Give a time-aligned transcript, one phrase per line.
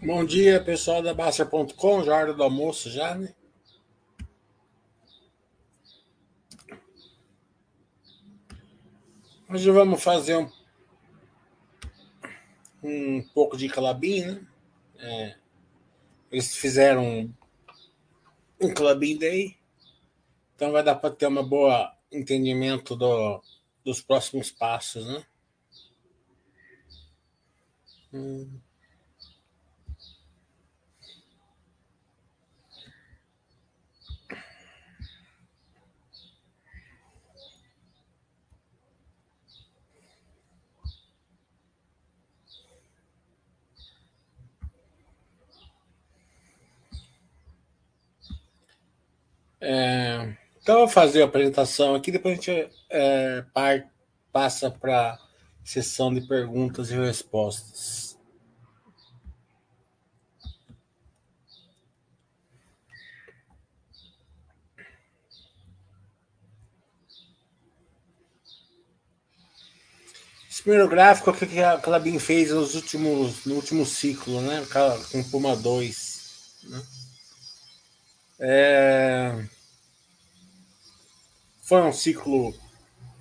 [0.00, 3.34] Bom dia, pessoal da Baster.com, já hora do almoço já, né?
[9.50, 10.48] Hoje vamos fazer um,
[12.80, 14.46] um pouco de calabim, né?
[15.00, 15.36] É,
[16.30, 17.34] eles fizeram um,
[18.60, 19.58] um day,
[20.54, 23.42] então vai dar para ter uma boa entendimento do,
[23.84, 25.26] dos próximos passos, né?
[28.12, 28.60] Hum.
[49.70, 53.86] É, então, eu vou fazer a apresentação aqui, depois a gente é, par,
[54.32, 55.18] passa para a
[55.62, 58.16] sessão de perguntas e respostas.
[70.50, 74.66] Esse primeiro gráfico é que a Clabin fez nos últimos, no último ciclo, né?
[75.12, 76.56] com Puma 2.
[76.64, 76.82] Né?
[78.40, 79.57] É...
[81.68, 82.54] Foi um ciclo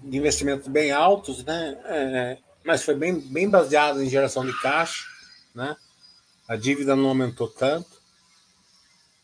[0.02, 1.78] de investimentos bem altos, né?
[1.84, 2.38] É...
[2.64, 5.04] Mas foi bem, bem baseado em geração de caixa,
[5.54, 5.76] né?
[6.48, 8.02] A dívida não aumentou tanto.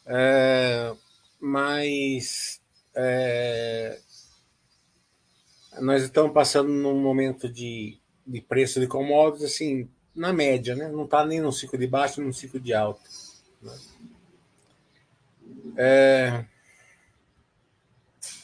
[0.06, 0.94] É...
[1.40, 2.60] Mas
[2.94, 3.98] é...
[5.80, 7.98] nós estamos passando num momento de,
[8.28, 10.90] de preço de commodities assim, na média, né?
[10.90, 13.00] Não está nem no ciclo de baixo, nem no ciclo de alto.
[13.62, 13.80] Né?
[15.78, 16.53] É...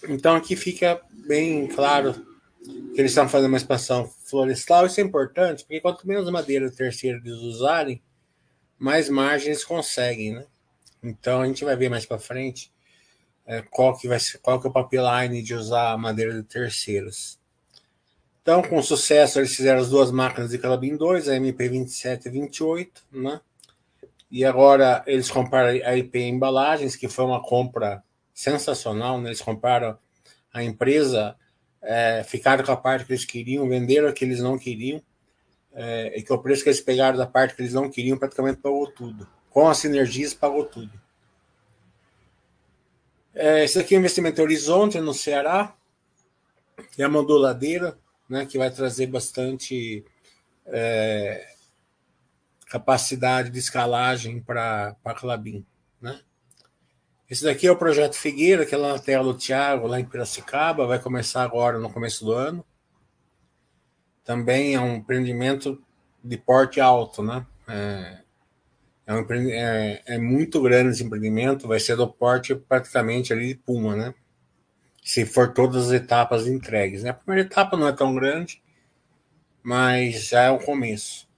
[0.07, 2.13] Então aqui fica bem claro
[2.63, 4.85] que eles estão fazendo uma expansão florestal.
[4.85, 8.01] Isso é importante, porque quanto menos madeira terceira eles usarem,
[8.77, 10.45] mais margem eles conseguem, né?
[11.03, 12.71] Então a gente vai ver mais para frente
[13.45, 17.39] é, qual que vai ser, qual que é o pipeline de usar madeira de terceiros.
[18.41, 23.03] Então, com sucesso, eles fizeram as duas máquinas de Calabim 2, a MP27 e 28,
[23.11, 23.41] né?
[24.31, 28.03] E agora eles compraram a IP Embalagens, que foi uma compra
[28.39, 29.29] sensacional, né?
[29.29, 29.97] Eles compraram
[30.53, 31.35] a empresa,
[31.81, 35.01] é, ficaram com a parte que eles queriam, venderam a que eles não queriam,
[35.73, 38.61] é, e que o preço que eles pegaram da parte que eles não queriam praticamente
[38.61, 39.27] pagou tudo.
[39.49, 40.91] Com as sinergias, pagou tudo.
[43.35, 45.75] É, esse aqui é o investimento Horizonte, no Ceará,
[46.97, 50.05] é a moduladeira, né, que vai trazer bastante
[50.65, 51.45] é,
[52.67, 55.65] capacidade de escalagem para a Clabin.
[57.29, 60.05] Esse daqui é o projeto Figueira, que é lá na terra do Tiago, lá em
[60.05, 62.65] Piracicaba, vai começar agora no começo do ano.
[64.23, 65.79] Também é um empreendimento
[66.23, 67.45] de porte alto, né?
[67.67, 68.17] É,
[69.05, 73.55] é, um, é, é, muito grande esse empreendimento, vai ser do porte praticamente ali de
[73.55, 74.15] Puma, né?
[75.03, 77.03] Se for todas as etapas entregues.
[77.03, 77.11] Né?
[77.11, 78.59] A primeira etapa não é tão grande,
[79.61, 81.28] mas já é o começo.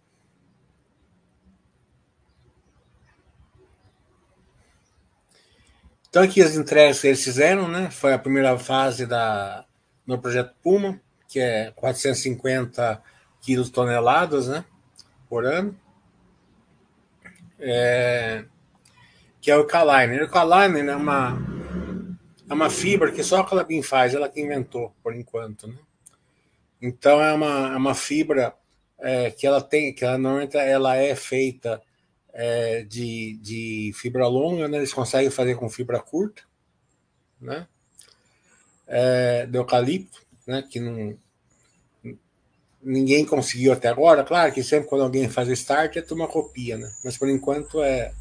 [6.11, 7.89] Então aqui as entregas que eles fizeram, né?
[7.89, 9.63] Foi a primeira fase da
[10.05, 13.01] no projeto Puma, que é 450
[13.39, 14.65] quilos toneladas, né?
[15.29, 15.73] Por ano.
[17.57, 18.43] É,
[19.39, 20.25] que é o Kaliner.
[20.25, 21.41] O Kaliner é uma
[22.49, 25.77] é uma fibra que só a Calabim faz, ela que inventou por enquanto, né?
[26.81, 28.53] Então é uma, é uma fibra
[28.99, 31.81] é, que ela tem, que ela normalmente ela é feita
[32.33, 34.77] é, de, de fibra longa, né?
[34.77, 36.43] eles conseguem fazer com fibra curta,
[37.39, 37.67] né?
[38.87, 40.63] É, de eucalipto, né?
[40.69, 41.17] que não,
[42.81, 44.23] ninguém conseguiu até agora.
[44.23, 46.91] Claro que sempre quando alguém faz start é uma copia, né?
[47.03, 48.13] mas por enquanto é,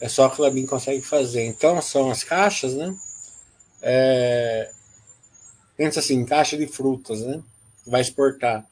[0.00, 1.44] é só que a Clabin consegue fazer.
[1.44, 2.96] Então são as caixas, né?
[3.82, 4.70] É,
[5.76, 7.42] pensa assim, caixa de frutas, né?
[7.86, 8.66] Vai exportar.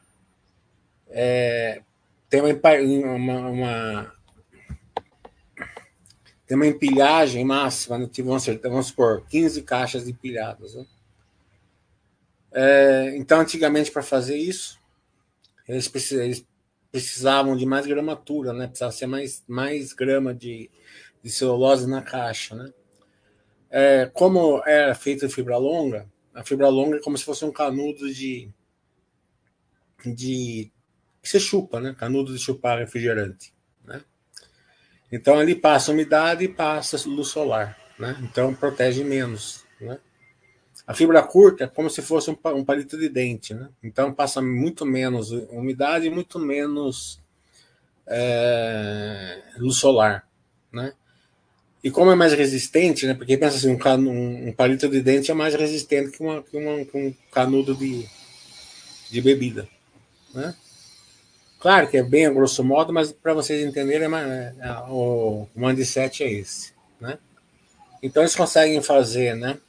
[1.11, 1.83] É,
[2.31, 4.13] tem uma, uma, uma
[6.53, 8.11] tem uma empilhagem máxima, né?
[8.19, 10.75] vamos, vamos supor, 15 caixas empilhadas.
[10.75, 10.87] Né?
[12.53, 14.79] É, então, antigamente, para fazer isso,
[15.67, 15.89] eles,
[16.91, 18.67] precisavam de mais gramatura, né?
[18.67, 20.71] precisava ser mais, mais grama de,
[21.23, 22.55] de celulose na caixa.
[22.55, 22.71] Né?
[23.71, 28.13] É, como era feita fibra longa, a fibra longa é como se fosse um canudo
[28.13, 28.51] de.
[30.05, 30.71] de
[31.23, 31.95] que você chupa, né?
[31.99, 33.55] Canudo de chupar refrigerante.
[35.13, 38.19] Então ali passa umidade e passa luz solar, né?
[38.23, 39.99] Então protege menos, né?
[40.87, 43.69] A fibra curta é como se fosse um, palito de dente, né?
[43.83, 47.21] Então passa muito menos umidade e muito menos
[48.07, 50.27] é, luz solar,
[50.73, 50.95] né?
[51.85, 53.13] E como é mais resistente, né?
[53.13, 56.43] Porque pensa assim, um, can, um, um palito de dente é mais resistente que, uma,
[56.43, 58.09] que, uma, que um canudo de,
[59.11, 59.69] de bebida,
[60.33, 60.55] né?
[61.63, 65.61] Claro que é bem a grosso modo, mas para vocês entenderem, é, é, o, o
[65.61, 67.17] mindset é esse, né?
[68.03, 69.61] Então eles conseguem fazer, né?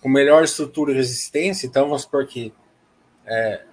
[0.00, 2.54] Com melhor estrutura e resistência, então vamos supor que
[3.26, 3.64] é,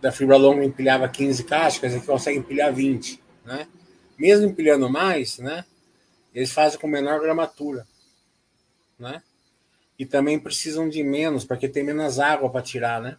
[0.00, 3.68] da fibra longa empilhava 15 caixas, aqui consegue empilhar 20, né?
[4.18, 5.64] Mesmo empilhando mais, né?
[6.34, 7.86] Eles fazem com menor gramatura,
[8.98, 9.22] né?
[9.96, 13.16] E também precisam de menos, porque tem menos água para tirar, né?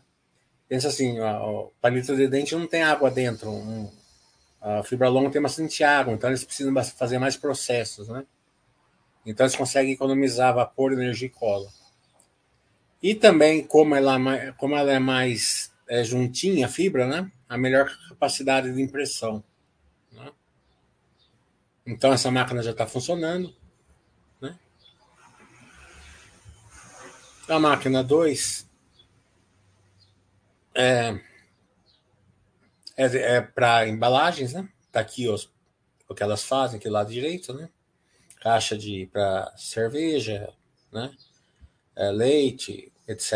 [0.68, 3.92] Pensa assim, o palito de dente não tem água dentro, um,
[4.62, 8.26] a fibra longa tem bastante água, então eles precisam fazer mais processos, né?
[9.26, 11.70] Então eles conseguem economizar vapor, energia e cola.
[13.02, 17.30] E também, como ela, é como ela é mais é, juntinha a fibra, né?
[17.50, 19.44] A melhor capacidade de impressão.
[20.12, 20.32] Né?
[21.86, 23.54] Então essa máquina já está funcionando.
[24.40, 24.58] Né?
[27.50, 28.70] A máquina 2
[30.76, 31.20] é,
[32.98, 34.68] é, é para embalagens, né?
[34.92, 35.52] Tá aqui os,
[36.08, 37.70] o que elas fazem aqui do lado direito, né?
[38.42, 40.50] Caixa de para cerveja,
[40.92, 41.12] né?
[41.96, 43.34] É, leite, etc.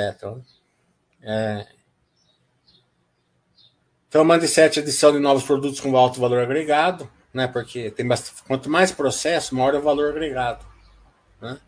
[1.22, 1.68] É,
[4.08, 7.48] então, mande sete edição de novos produtos com alto valor agregado, né?
[7.48, 10.66] Porque tem bastante, quanto mais processo, maior é o valor agregado.
[11.42, 11.60] Né?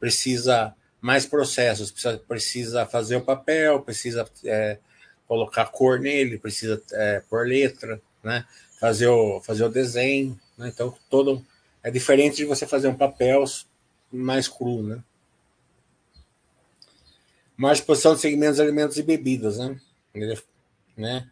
[0.00, 4.78] Precisa mais processos, precisa, precisa fazer o papel, precisa é,
[5.26, 8.44] colocar cor nele, precisa é, pôr letra, né?
[8.80, 10.68] Fazer o, fazer o desenho, né?
[10.68, 11.44] Então, todo
[11.82, 13.44] é diferente de você fazer um papel
[14.12, 15.02] mais cru, né?
[17.56, 19.80] Mais posição de segmentos alimentos e bebidas, né?
[20.96, 21.28] né?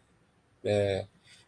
[0.63, 1.05] é,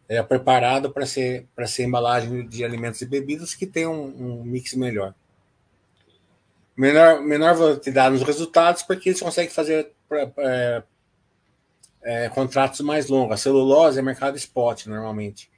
[0.08, 4.44] é preparado para ser, para ser embalagem de alimentos e bebidas que tem um, um
[4.44, 5.14] mix melhor.
[6.76, 9.92] Menor, menor volatilidade nos resultados, porque eles conseguem fazer
[10.38, 10.82] é,
[12.06, 13.34] é, contratos mais longos.
[13.34, 15.50] A celulose é mercado spot, normalmente.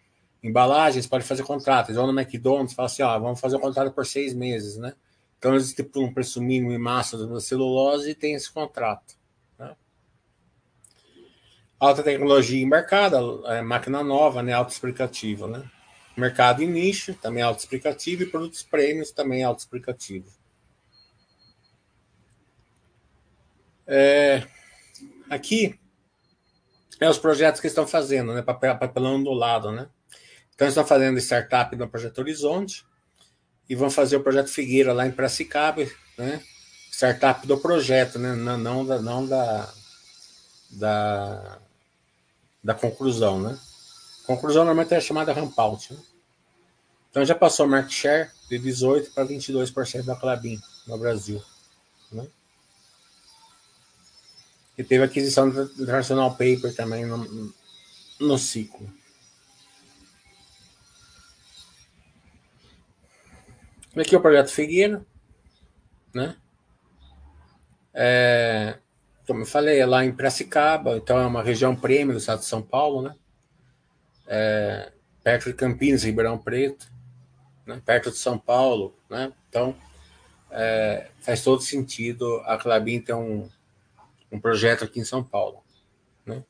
[0.42, 1.94] Embalagens pode fazer contratos.
[1.94, 4.94] Vão no McDonald's e falam assim: ó, vamos fazer um contrato por seis meses, né?
[5.38, 9.18] Então eles tipo um preço mínimo e massa da celulose e tem esse contrato.
[11.78, 15.70] Alta tecnologia embarcada, é, máquina nova, né, autoexplicativo, né?
[16.16, 20.26] Mercado em nicho, também autoexplicativo, e produtos prêmios, também autoexplicativo.
[23.86, 24.44] É,
[25.30, 25.78] aqui
[27.00, 28.42] é os projetos que estão fazendo, né?
[28.42, 29.88] Papel, papelão do lado, né?
[30.54, 32.84] Então, estão fazendo startup no Projeto Horizonte
[33.68, 35.86] e vão fazer o Projeto Figueira lá em Piracicaba,
[36.16, 36.42] né?
[36.90, 38.34] Startup do projeto, né?
[38.34, 39.72] Não, não da, não da,
[40.72, 41.58] da
[42.62, 43.58] da conclusão, né?
[44.26, 45.92] Conclusão normalmente é chamada ramp out.
[45.92, 46.00] Né?
[47.10, 51.42] Então já passou o market share de 18% para 22% da Clabin no Brasil.
[52.12, 52.26] Né?
[54.78, 57.52] E teve aquisição do International Paper também no,
[58.20, 58.88] no ciclo.
[63.96, 65.04] Aqui é o projeto Figueira,
[66.14, 66.36] né?
[67.92, 68.78] É,
[69.26, 72.44] como eu falei, é lá em Piracicaba, então é uma região prêmio do estado de
[72.44, 73.16] São Paulo, né?
[74.28, 74.92] É,
[75.24, 76.86] perto de Campinas, Ribeirão Preto,
[77.66, 77.82] né?
[77.84, 79.32] perto de São Paulo, né?
[79.48, 79.74] Então
[80.52, 83.48] é, faz todo sentido a Clabin ter um,
[84.30, 85.62] um projeto aqui em São Paulo,
[86.24, 86.44] né?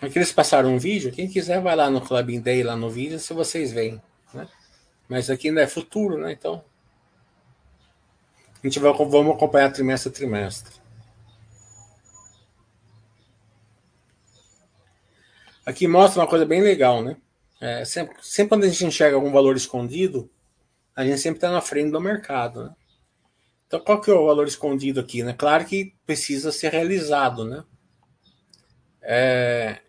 [0.00, 3.18] Aqui eles passaram um vídeo, quem quiser vai lá no Clabin Day, lá no vídeo,
[3.18, 4.00] se vocês veem,
[4.32, 4.48] né?
[5.08, 6.32] Mas aqui ainda é futuro, né?
[6.32, 6.62] Então
[8.62, 10.74] a gente vai vamos acompanhar trimestre a trimestre.
[15.64, 17.16] Aqui mostra uma coisa bem legal, né?
[17.60, 20.30] É, sempre, sempre quando a gente enxerga algum valor escondido,
[20.94, 22.76] a gente sempre está na frente do mercado, né?
[23.66, 25.22] Então, qual que é o valor escondido aqui?
[25.22, 25.32] Né?
[25.32, 27.64] Claro que precisa ser realizado, né?
[29.02, 29.80] É,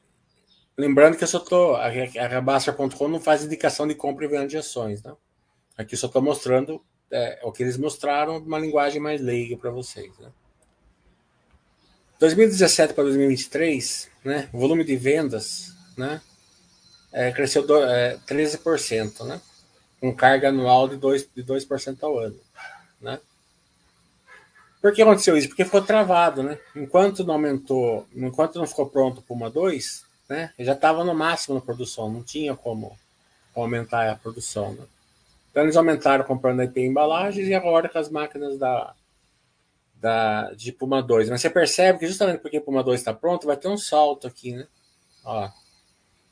[0.77, 1.75] lembrando que eu só estou.
[1.75, 5.13] A, a não faz indicação de compra e venda de ações, né?
[5.77, 6.81] Aqui eu só estou mostrando
[7.11, 10.17] é, o que eles mostraram, uma linguagem mais leiga para vocês.
[10.19, 10.29] Né?
[12.19, 16.21] 2017 para 2023, né, o volume de vendas né,
[17.11, 19.39] é, cresceu do, é, 13%, né,
[19.99, 21.67] com carga anual de 2%, de 2
[22.01, 22.39] ao ano.
[22.99, 23.19] Né?
[24.81, 25.47] Por que aconteceu isso?
[25.47, 26.43] Porque ficou travado.
[26.43, 26.57] Né?
[26.75, 31.55] Enquanto não aumentou, enquanto não ficou pronto para uma 2, né, já estava no máximo
[31.55, 32.97] na produção, não tinha como
[33.55, 34.73] aumentar a produção.
[34.73, 34.85] Né?
[35.51, 38.93] Então eles aumentaram comprando IP embalagens e agora com as máquinas da,
[39.95, 41.29] da, de Puma 2.
[41.29, 44.53] Mas você percebe que justamente porque Puma 2 está pronto, vai ter um salto aqui,
[44.53, 44.67] né?
[45.23, 45.49] Ó,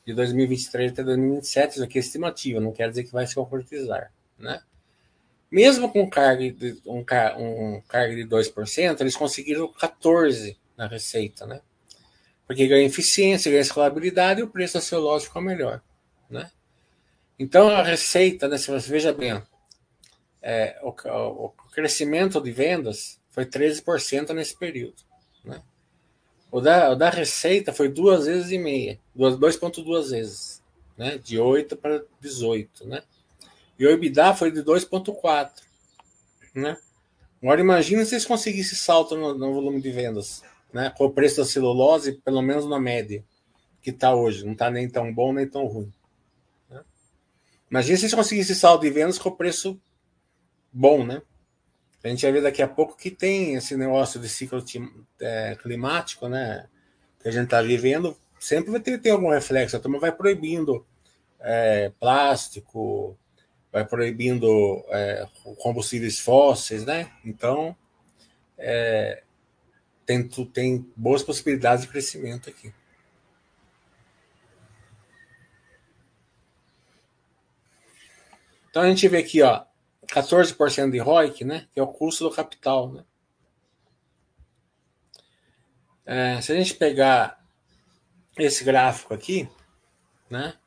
[0.05, 4.11] de 2023 até 2027, isso aqui é estimativa, não quer dizer que vai se concretizar,
[4.37, 4.61] né?
[5.51, 11.61] Mesmo com carga de, um, um carga de 2%, eles conseguiram 14% na receita, né?
[12.47, 15.81] Porque ganha eficiência, ganha escalabilidade e o preço da celulose ficou melhor,
[16.29, 16.51] né?
[17.37, 19.41] Então a receita, né, você veja bem,
[20.41, 25.01] é, o, o, crescimento de vendas foi 13% nesse período,
[25.43, 25.61] né?
[26.51, 30.63] O da, o da receita foi duas vezes e meia, 2,2 vezes,
[30.97, 31.17] né?
[31.17, 33.03] De 8 para 18, né?
[33.77, 35.51] E o EBITDA foi de 2,4,
[36.53, 36.77] né?
[37.41, 40.41] Agora imagina se eles conseguissem salto no, no, volume de vendas,
[40.74, 40.91] né?
[40.98, 43.24] Com o preço da celulose, pelo menos na média
[43.82, 45.94] que está hoje, não está nem tão bom nem tão ruim.
[46.70, 46.82] Né?
[47.70, 49.79] Imagina se eles conseguissem salto de vendas com o preço
[50.72, 51.22] bom, né?
[52.03, 54.63] A gente vai ver daqui a pouco que tem esse negócio de ciclo
[55.20, 56.67] é, climático, né?
[57.20, 59.75] Que a gente está vivendo, sempre vai ter, ter algum reflexo.
[59.75, 60.86] A turma vai proibindo
[61.39, 63.17] é, plástico,
[63.75, 65.27] vai proibindo é,
[65.58, 67.12] combustíveis fósseis, né?
[67.25, 67.75] Então,
[68.58, 69.22] é,
[70.05, 72.74] tem, tem boas possibilidades de crescimento aqui.
[78.70, 79.65] Então a gente vê aqui, ó,
[80.08, 81.67] 14% de ROIC, né?
[81.74, 83.03] Que é o custo do capital, né?
[86.05, 87.46] É, se a gente pegar
[88.38, 89.50] esse gráfico aqui,
[90.29, 90.58] né?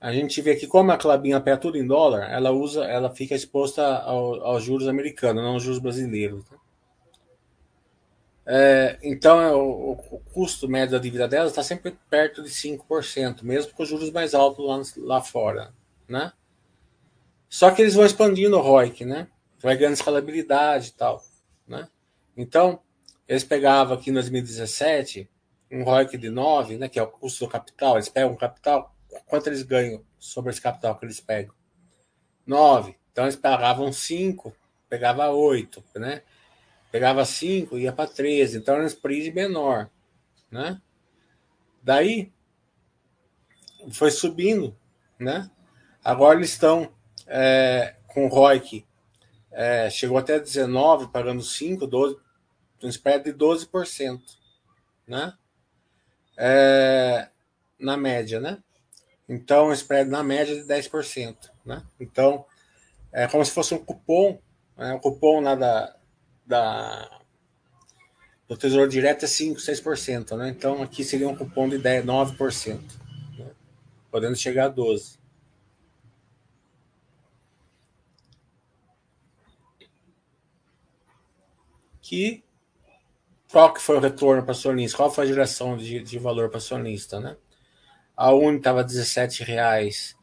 [0.00, 3.34] A gente vê que como a Clabin pega tudo em dólar, ela usa, ela fica
[3.34, 6.42] exposta ao, aos juros americanos, não aos juros brasileiros.
[6.50, 6.58] Né?
[8.46, 13.42] É, então, é, o, o, custo médio da dívida dela está sempre perto de 5%,
[13.42, 15.74] mesmo com os juros mais altos lá, lá fora.
[16.08, 16.32] Né?
[17.48, 19.28] Só que eles vão expandindo o ROIC, né?
[19.58, 21.22] Vai ganhando escalabilidade e tal.
[21.68, 21.86] Né?
[22.34, 22.80] Então,
[23.28, 25.28] eles pegavam aqui em 2017
[25.70, 27.94] um ROIC de 9, né, que é o custo do capital.
[27.94, 28.92] Eles pegam o capital,
[29.26, 31.54] quanto eles ganham sobre esse capital que eles pegam?
[32.46, 32.96] 9.
[33.12, 34.54] Então eles pagavam 5,
[34.88, 36.22] pegava 8, né?
[36.90, 38.58] Pegava 5, ia para 13.
[38.58, 39.88] Então era um spread menor,
[40.50, 40.80] né?
[41.82, 42.32] Daí
[43.90, 44.76] foi subindo,
[45.18, 45.50] né?
[46.04, 46.92] Agora eles estão
[47.26, 48.84] é, com o ROIC,
[49.52, 52.16] é, chegou até 19, pagando 5, 12,
[52.82, 54.20] um spread de 12%,
[55.06, 55.34] né?
[56.36, 57.28] É,
[57.78, 58.62] na média, né?
[59.32, 61.36] Então, o spread na média de 10%.
[61.64, 61.80] Né?
[62.00, 62.44] Então,
[63.12, 64.40] é como se fosse um cupom.
[64.76, 64.92] Né?
[64.94, 65.96] O cupom lá da,
[66.44, 67.20] da,
[68.48, 70.36] do Tesouro Direto é 5%, 6%.
[70.36, 70.48] Né?
[70.48, 72.80] Então, aqui seria um cupom de 10, 9%.
[73.38, 73.52] Né?
[74.10, 75.20] Podendo chegar a 12%.
[82.02, 82.42] Que,
[83.52, 84.96] qual que foi o retorno para acionista?
[84.96, 87.36] Qual foi a geração de, de valor para acionista, né?
[88.20, 90.14] A Uni estava R$ reais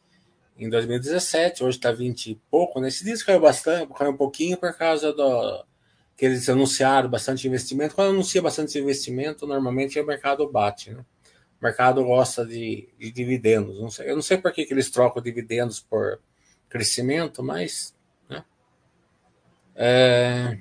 [0.55, 2.79] em 2017, hoje está 20 e pouco.
[2.79, 3.11] Nesse né?
[3.11, 5.65] dia caiu bastante, caiu um pouquinho por causa do
[6.15, 7.95] que eles anunciaram bastante investimento.
[7.95, 11.03] Quando anuncia bastante investimento, normalmente o mercado bate, né?
[11.59, 13.81] O mercado gosta de, de dividendos.
[13.81, 16.19] Não sei, eu não sei por que, que eles trocam dividendos por
[16.69, 17.95] crescimento, mas.
[18.29, 18.45] Né?
[19.75, 20.59] É...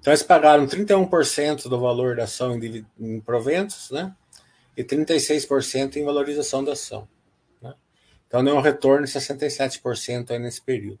[0.00, 4.12] Então eles pagaram 31% do valor da ação em, em proventos, né?
[4.76, 7.08] E 36% em valorização da ação.
[7.60, 7.74] Né?
[8.26, 11.00] Então deu um retorno de 67% aí nesse período.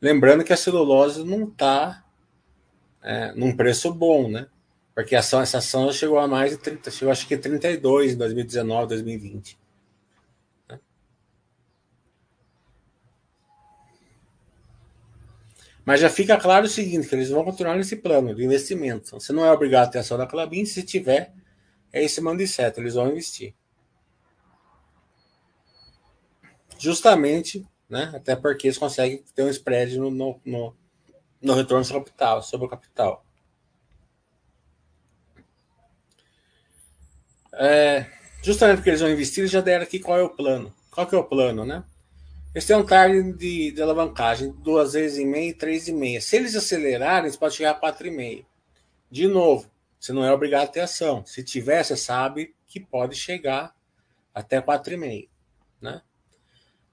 [0.00, 2.04] Lembrando que a celulose não está
[3.02, 4.46] é, num preço bom, né?
[4.94, 8.16] Porque a ação, essa ação chegou a mais de 30, chegou acho que 32 em
[8.16, 9.58] 2019, 2020.
[10.68, 10.80] Né?
[15.84, 19.20] Mas já fica claro o seguinte, que eles vão continuar nesse plano de investimento.
[19.20, 21.32] Você não é obrigado a ter ação da Clabin, se tiver,
[21.96, 23.54] é esse mando de eles vão investir.
[26.78, 30.76] Justamente, né, até porque eles conseguem ter um spread no, no, no,
[31.40, 33.24] no retorno sobre o capital, sobre o capital.
[37.54, 38.04] É,
[38.42, 40.74] justamente porque eles vão investir, eles já deram aqui qual é o plano.
[40.90, 41.82] Qual que é o plano, né?
[42.54, 46.20] Eles têm um target de, de alavancagem duas vezes e meia e três e meia.
[46.20, 48.44] Se eles acelerarem, eles podem chegar a quatro e meio.
[49.10, 49.70] De novo,
[50.06, 51.26] você não é obrigado a ter ação.
[51.26, 53.74] Se tiver, você sabe que pode chegar
[54.32, 55.28] até 4,5.
[55.80, 56.00] Né?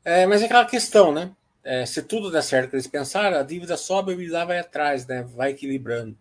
[0.04, 1.36] É, mas é aquela questão, né?
[1.64, 5.06] É, se tudo der certo que eles pensaram, a dívida sobe e EBITDA vai atrás,
[5.06, 5.22] né?
[5.22, 6.18] Vai equilibrando.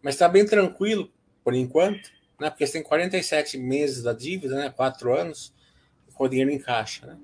[0.00, 1.12] Mas está bem tranquilo,
[1.44, 2.10] por enquanto,
[2.40, 2.48] né?
[2.48, 4.70] Porque você tem 47 meses da dívida, né?
[4.70, 5.54] 4 anos,
[6.14, 7.18] com o dinheiro em caixa, né?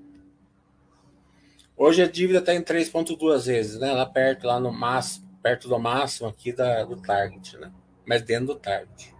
[1.75, 3.91] Hoje a dívida está em 3,2 vezes, né?
[3.91, 7.71] Lá perto, lá no máximo perto do máximo aqui da, do target, né?
[8.05, 9.13] Mas dentro do target.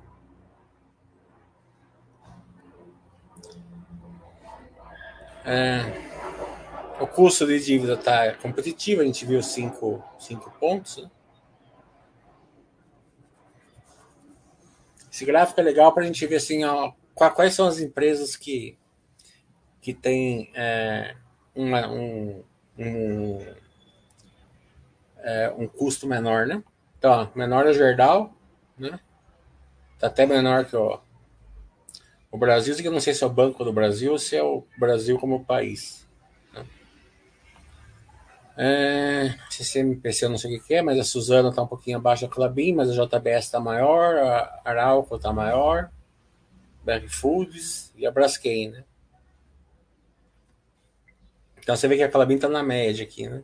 [5.46, 6.10] É,
[7.02, 10.04] o custo de dívida está competitivo, a gente viu 5
[10.60, 10.98] pontos.
[10.98, 11.10] Né?
[15.12, 18.78] Esse gráfico é legal para a gente ver assim, ó, quais são as empresas que,
[19.82, 21.16] que têm é,
[21.56, 22.44] uma, um,
[22.78, 23.40] um
[25.30, 26.64] é, um custo menor, né?
[26.98, 28.34] Então, ó, menor é o Gerdau,
[28.78, 29.00] né?
[30.00, 31.00] Tá até menor que o,
[32.32, 34.42] o Brasil, que eu não sei se é o Banco do Brasil ou se é
[34.44, 36.08] o Brasil como país.
[36.52, 36.66] Né?
[38.58, 42.26] É, CMPC eu não sei o que é, mas a Suzana está um pouquinho abaixo
[42.26, 45.92] da Clabin, mas a JBS está maior, a Arauco está maior,
[46.84, 48.84] BR Foods e a Braskem, né?
[51.62, 53.44] Então você vê que a Clabin está na média aqui, né?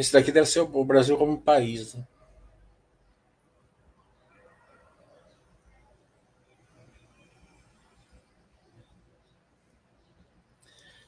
[0.00, 1.92] Esse daqui deve ser o Brasil como país.
[1.92, 2.02] Né?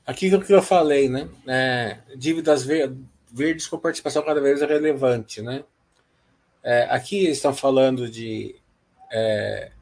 [0.05, 1.27] Aqui o que eu falei, né?
[1.47, 2.67] É, dívidas
[3.31, 5.65] verdes com participação cada vez relevante, né?
[6.63, 8.55] É, aqui eles estão falando de
[9.11, 9.73] é,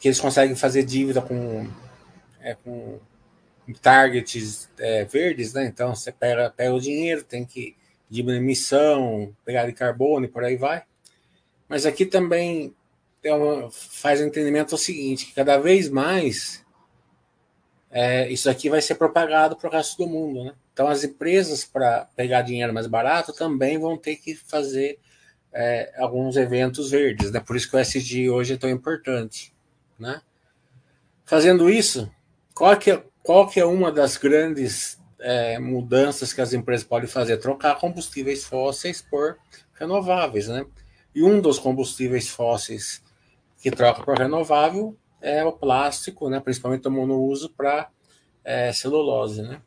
[0.00, 1.70] que eles conseguem fazer dívida com,
[2.40, 2.98] é, com
[3.74, 5.66] targets é, verdes, né?
[5.66, 7.76] Então você pega, pega o dinheiro, tem que
[8.08, 10.82] diminuir emissão, pegar de carbono e por aí vai.
[11.68, 12.74] Mas aqui também
[13.26, 16.64] uma, faz o entendimento o seguinte, que cada vez mais
[17.90, 20.44] é, isso aqui vai ser propagado para o resto do mundo.
[20.44, 20.54] Né?
[20.72, 24.98] Então, as empresas, para pegar dinheiro mais barato, também vão ter que fazer
[25.52, 27.30] é, alguns eventos verdes.
[27.30, 27.40] Né?
[27.40, 29.54] Por isso que o SG hoje é tão importante.
[29.98, 30.20] Né?
[31.24, 32.10] Fazendo isso,
[32.54, 37.08] qual que, é, qual que é uma das grandes é, mudanças que as empresas podem
[37.08, 37.36] fazer?
[37.38, 39.38] Trocar combustíveis fósseis por
[39.74, 40.48] renováveis.
[40.48, 40.66] Né?
[41.14, 43.02] E um dos combustíveis fósseis
[43.60, 47.90] que troca por renovável é o plástico, né, principalmente o monouso para
[48.44, 49.42] é, celulose.
[49.42, 49.60] Né?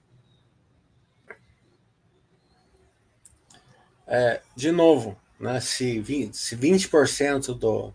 [4.07, 7.93] É, de novo, né, se 20%, se 20% do,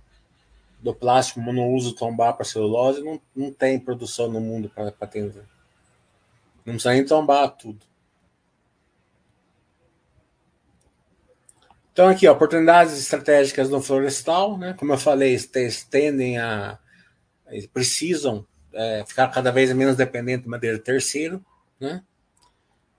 [0.87, 5.43] do plástico monouso tombar para celulose, não, não tem produção no mundo para atender.
[6.65, 7.85] Não precisa nem tombar tudo.
[11.93, 14.75] Então, aqui, ó, oportunidades estratégicas no florestal, né?
[14.75, 16.79] Como eu falei, eles tendem a
[17.49, 21.45] eles precisam é, ficar cada vez menos dependente de madeira terceiro,
[21.81, 22.03] né?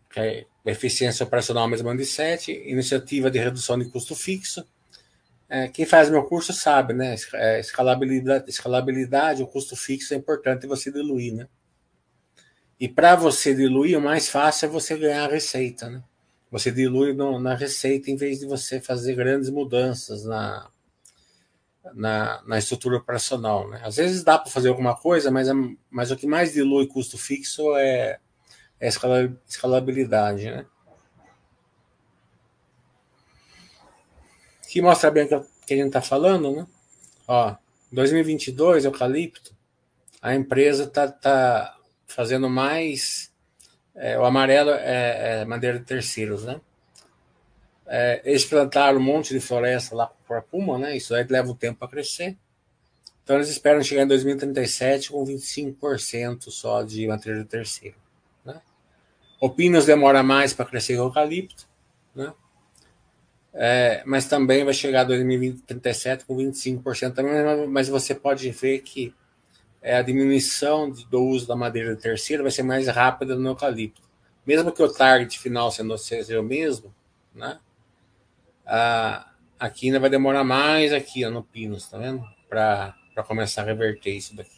[0.10, 4.66] Que é eficiência operacional mesmo de 7, iniciativa de redução de custo fixo.
[5.50, 7.16] É, quem faz meu curso sabe, né?
[7.34, 11.48] É, escalabilidade, escalabilidade, o custo fixo é importante você diluir, né?
[12.80, 16.04] E para você diluir, o mais fácil é você ganhar receita, né?
[16.52, 20.70] Você dilui no, na receita em vez de você fazer grandes mudanças na,
[21.94, 23.70] na, na estrutura operacional.
[23.70, 23.82] Né?
[23.84, 25.54] Às vezes dá para fazer alguma coisa, mas, é,
[25.90, 28.20] mas o que mais dilui custo fixo é,
[28.80, 28.90] é
[29.48, 30.46] escalabilidade.
[30.46, 30.66] Né?
[34.68, 35.28] Que mostra bem o
[35.66, 36.56] que a gente está falando.
[36.56, 36.68] Né?
[37.28, 37.56] Ó,
[37.92, 39.56] 2022, eucalipto,
[40.22, 43.32] a empresa está tá fazendo mais.
[43.96, 46.62] É, o amarelo é, é madeira de terceiros, né?
[47.88, 50.96] É, eles plantaram um monte de floresta lá para Puma, né?
[50.98, 52.38] Isso aí leva um tempo para crescer.
[53.24, 57.98] Então eles esperam chegar em 2037 com 25% só de matéria de terceiro.
[58.44, 58.62] Né?
[59.40, 61.68] O Pinos demora mais para crescer o eucalipto,
[62.16, 62.34] né?
[63.60, 69.16] É, mas também vai chegar em 2037 com 25% também, mas você pode ver que
[69.82, 74.04] é, a diminuição do uso da madeira de terceiro vai ser mais rápida no eucalipto.
[74.46, 76.94] Mesmo que o target final seja o mesmo,
[77.34, 77.58] né?
[78.64, 82.24] Ah, aqui ainda vai demorar mais aqui ó, no Pinos, tá vendo?
[82.48, 82.94] Para
[83.26, 84.52] começar a reverter isso daqui.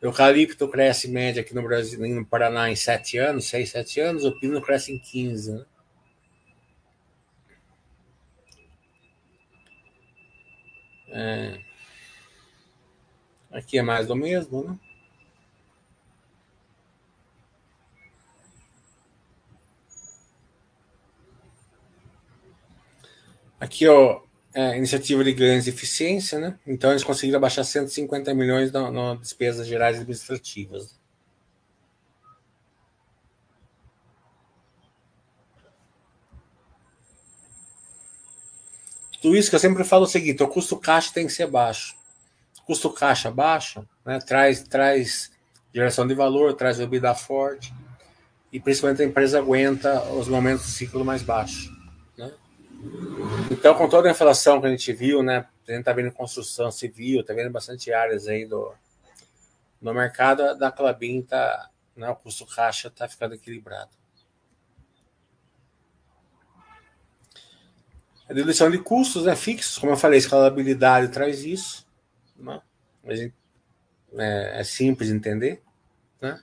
[0.00, 4.24] O eucalipto cresce média aqui no Brasil, no Paraná, em 7 anos, 6, 7 anos,
[4.24, 5.64] o pino cresce em 15, né?
[11.10, 11.58] É.
[13.50, 14.78] Aqui é mais do mesmo, né?
[23.58, 24.22] Aqui, ó,
[24.54, 26.58] é, iniciativa de ganhos de eficiência, né?
[26.66, 30.99] Então eles conseguiram abaixar 150 milhões nas na despesas gerais administrativas.
[39.20, 41.96] Tudo isso que eu sempre falo o seguinte: o custo caixa tem que ser baixo.
[42.62, 45.30] O custo caixa baixo, né, traz, traz
[45.74, 47.72] geração de valor, traz bebida forte
[48.52, 51.70] e principalmente a empresa aguenta os momentos do ciclo mais baixo.
[53.50, 55.46] Então, com toda a inflação que a gente viu, né?
[55.68, 58.72] A gente tá vendo construção civil, tá vendo bastante áreas aí do,
[59.80, 63.90] no mercado da Clabin tá, né, o custo caixa está ficando equilibrado.
[68.30, 71.84] A diluição de custos né, fixos, como eu falei, escalabilidade traz isso.
[72.38, 72.62] Né?
[74.14, 75.60] É, é simples de entender.
[76.22, 76.40] Né?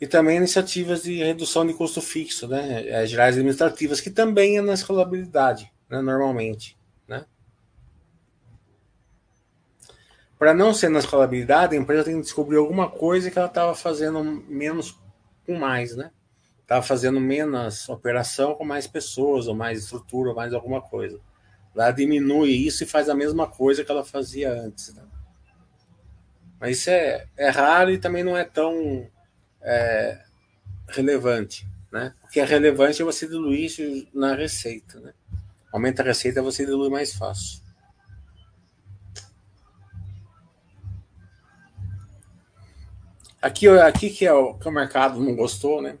[0.00, 2.88] E também iniciativas de redução de custo fixo, né?
[2.88, 6.74] É, gerais administrativas, que também é na escalabilidade, né, normalmente.
[7.06, 7.26] Né?
[10.38, 13.74] Para não ser na escalabilidade, a empresa tem que descobrir alguma coisa que ela estava
[13.74, 14.98] fazendo menos
[15.44, 16.10] com mais, né?
[16.66, 21.20] Estava fazendo menos operação com mais pessoas, ou mais estrutura, ou mais alguma coisa.
[21.72, 24.92] Ela diminui isso e faz a mesma coisa que ela fazia antes.
[24.92, 25.04] Né?
[26.58, 29.08] Mas isso é, é raro e também não é tão
[29.62, 30.20] é,
[30.88, 31.68] relevante.
[31.92, 32.12] Né?
[32.24, 34.98] O que é relevante é você diluir isso na receita.
[34.98, 35.14] Né?
[35.72, 37.62] Aumenta a receita, você dilui mais fácil.
[43.40, 45.96] Aqui, aqui que, é o, que o mercado não gostou, né?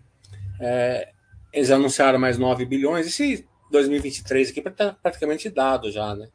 [0.60, 1.12] É,
[1.52, 3.06] eles anunciaram mais 9 bilhões.
[3.06, 6.28] Esse 2023 aqui está praticamente dado já, né?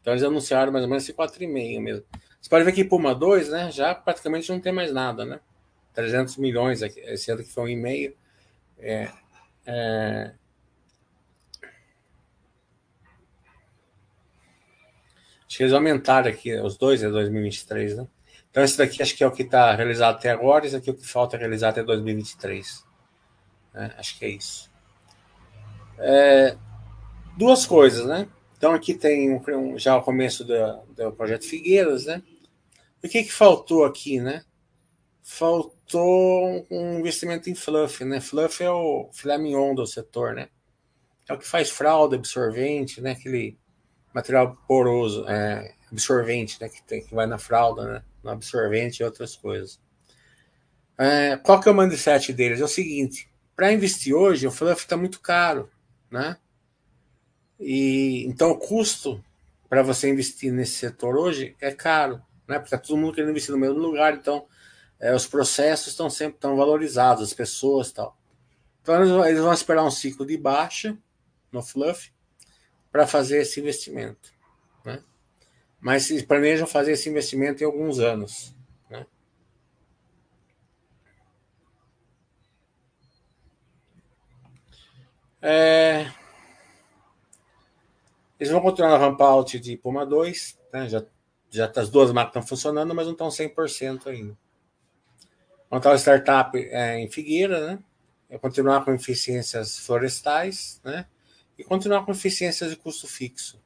[0.00, 2.04] Então eles anunciaram mais ou menos esse 4,5 mesmo.
[2.40, 3.70] Você pode ver que Puma 2, né?
[3.70, 5.40] Já praticamente não tem mais nada, né?
[5.92, 8.16] 300 milhões aqui, esse ano que foi um e-mail.
[8.78, 9.10] É,
[9.66, 10.32] é...
[15.46, 18.06] Acho que eles aumentaram aqui, os dois é 2023, né?
[18.50, 20.92] Então esse daqui acho que é o que está realizado até agora, esse aqui é
[20.92, 22.87] o que falta realizar até 2023.
[23.74, 24.70] É, acho que é isso.
[25.98, 26.56] É,
[27.36, 28.28] duas coisas, né?
[28.56, 32.22] Então aqui tem um, já o começo do, do projeto Figueiras, né?
[33.02, 34.44] O que, que faltou aqui, né?
[35.30, 38.18] faltou um investimento em fluff, né?
[38.18, 40.48] Fluff é o filé mignon do setor, né?
[41.28, 43.10] É o que faz fralda, absorvente, né?
[43.10, 43.58] Aquele
[44.14, 46.70] material poroso, é, absorvente, né?
[46.70, 48.02] Que, tem, que vai na fralda, né?
[48.24, 49.78] No absorvente e outras coisas.
[50.96, 52.60] É, qual que é o mindset deles?
[52.62, 55.68] É o seguinte, para investir hoje, o fluff está muito caro,
[56.08, 56.36] né?
[57.58, 59.20] E, então o custo
[59.68, 62.60] para você investir nesse setor hoje é caro, né?
[62.60, 64.46] Porque tá todo mundo querendo investir no mesmo lugar, então
[65.00, 68.16] é, os processos estão sempre tão valorizados, as pessoas tal.
[68.80, 70.96] Então eles, vão esperar um ciclo de baixa
[71.50, 72.12] no fluff
[72.92, 74.32] para fazer esse investimento.
[74.84, 75.02] Né?
[75.80, 78.54] Mas planejam fazer esse investimento em alguns anos.
[85.40, 86.10] É...
[88.38, 90.88] Eles vão continuar na ramp out de Puma 2, né?
[90.88, 91.04] já,
[91.50, 94.36] já tá, as duas máquinas estão funcionando, mas não estão 100% ainda
[95.70, 97.78] montar uma startup é, em Figueira, né?
[98.30, 101.06] É continuar com eficiências florestais, né?
[101.58, 103.60] E continuar com eficiências de custo fixo.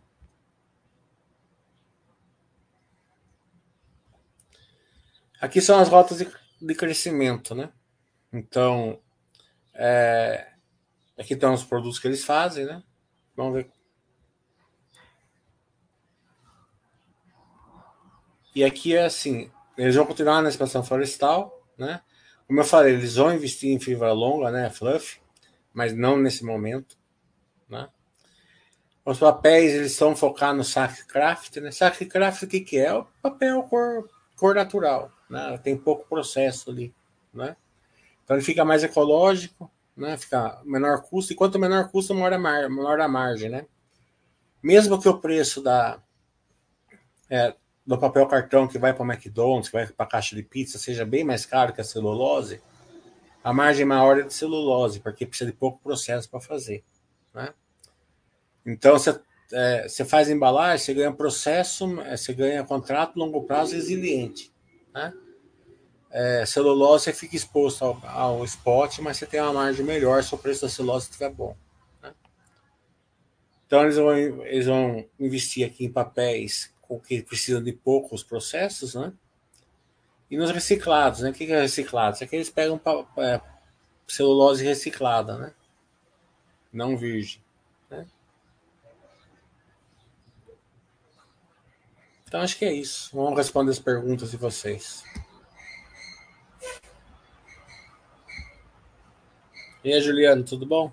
[5.40, 6.28] Aqui são as rotas de,
[6.60, 7.70] de crescimento, né?
[8.32, 9.00] Então,
[9.74, 10.51] é,
[11.18, 12.82] aqui estão os produtos que eles fazem, né?
[13.36, 13.70] Vamos ver.
[18.54, 22.02] E aqui é assim, eles vão continuar na expansão florestal, né?
[22.46, 25.22] Como eu falei, eles vão investir em fibra longa, né, fluff,
[25.72, 26.98] mas não nesse momento,
[27.66, 27.88] né?
[29.04, 31.70] Os papéis eles estão focados no sac craft, né?
[31.70, 32.92] Sac craft o que, que é?
[32.92, 35.58] O papel cor, cor natural, né?
[35.58, 36.94] Tem pouco processo ali,
[37.32, 37.56] né?
[38.22, 40.16] Então ele fica mais ecológico, né?
[40.16, 43.66] Fica menor custo e quanto menor custo maior a, mar, maior a margem, né?
[44.62, 46.00] Mesmo que o preço da
[47.28, 47.54] é,
[47.86, 50.78] do papel cartão que vai para o McDonald's, que vai para a caixa de pizza,
[50.78, 52.60] seja bem mais caro que a celulose,
[53.42, 56.84] a margem maior é de celulose, porque precisa de pouco processo para fazer.
[57.34, 57.52] Né?
[58.64, 59.20] Então, você,
[59.52, 64.52] é, você faz embalagem, você ganha processo, é, você ganha contrato longo prazo resiliente.
[64.94, 65.12] Né?
[66.14, 70.34] É, celulose você fica exposto ao, ao spot, mas você tem uma margem melhor se
[70.34, 71.56] o preço da celulose estiver bom.
[72.02, 72.12] Né?
[73.66, 78.94] Então, eles vão, eles vão investir aqui em papéis ou que precisam de poucos processos,
[78.94, 79.14] né?
[80.30, 81.30] E nos reciclados, né?
[81.30, 82.14] O que é reciclado?
[82.14, 82.78] Isso aqui eles pegam
[83.16, 83.40] é,
[84.06, 85.54] celulose reciclada, né?
[86.70, 87.40] Não virgem.
[87.88, 88.06] Né?
[92.26, 93.10] Então acho que é isso.
[93.14, 95.02] Vamos responder as perguntas de vocês.
[99.84, 100.92] E aí, Juliano, tudo bom?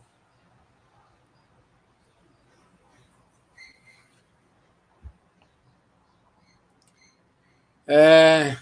[7.87, 8.57] É...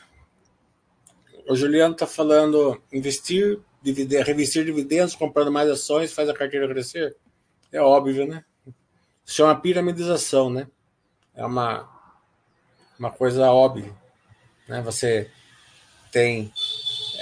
[1.49, 7.15] O Juliano está falando investir, dividir, revestir dividendos, comprando mais ações, faz a carteira crescer.
[7.71, 8.43] É óbvio, né?
[9.23, 10.67] Se chama piramidização, né?
[11.33, 11.89] É uma,
[12.99, 13.93] uma coisa óbvia.
[14.67, 14.81] Né?
[14.81, 15.31] Você
[16.11, 16.51] tem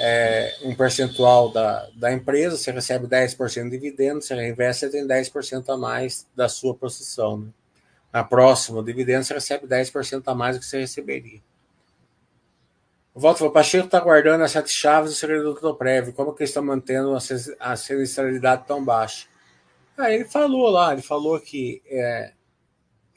[0.08, 5.08] é, um percentual da, da empresa, você recebe 10% de dividendo, você reinveste, você tem
[5.08, 7.40] 10% a mais da sua posição.
[7.40, 7.48] Né?
[8.14, 11.42] Na próxima, o dividendo, você recebe 10% a mais do que você receberia.
[13.16, 16.14] O Pacheco está guardando as sete chaves do segredo do prévio.
[16.14, 17.18] Como que eles estão mantendo
[17.60, 19.26] a sinistralidade tão baixa?
[19.98, 22.34] Ah, ele falou lá, ele falou que é,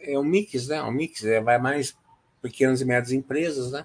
[0.01, 0.83] é um mix, né?
[0.83, 1.95] Um mix, é, vai mais
[2.41, 3.85] pequenas e médias empresas, né?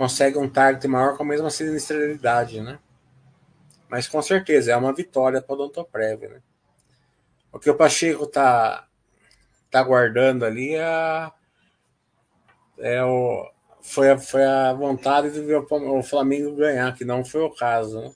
[0.00, 2.78] Consegue um target maior com a mesma sinistralidade, né?
[3.86, 6.40] Mas com certeza é uma vitória para o Odontoprev, né?
[7.52, 8.88] O que o Pacheco está
[9.70, 11.30] tá guardando ali é,
[12.78, 13.46] é o
[13.82, 18.00] foi a, foi a vontade de ver o Flamengo ganhar, que não foi o caso.
[18.00, 18.14] Né?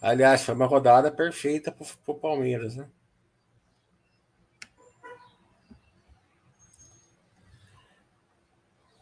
[0.00, 2.76] Aliás, foi uma rodada perfeita para o Palmeiras.
[2.76, 2.88] Né?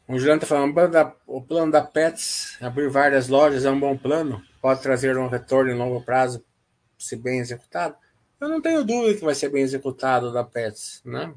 [0.09, 4.41] O Juliano está falando, o plano da Pets, abrir várias lojas é um bom plano,
[4.63, 6.45] pode trazer um retorno em longo prazo,
[6.97, 7.97] se bem executado.
[8.41, 11.35] Eu não tenho dúvida que vai ser bem executado da Pets, né?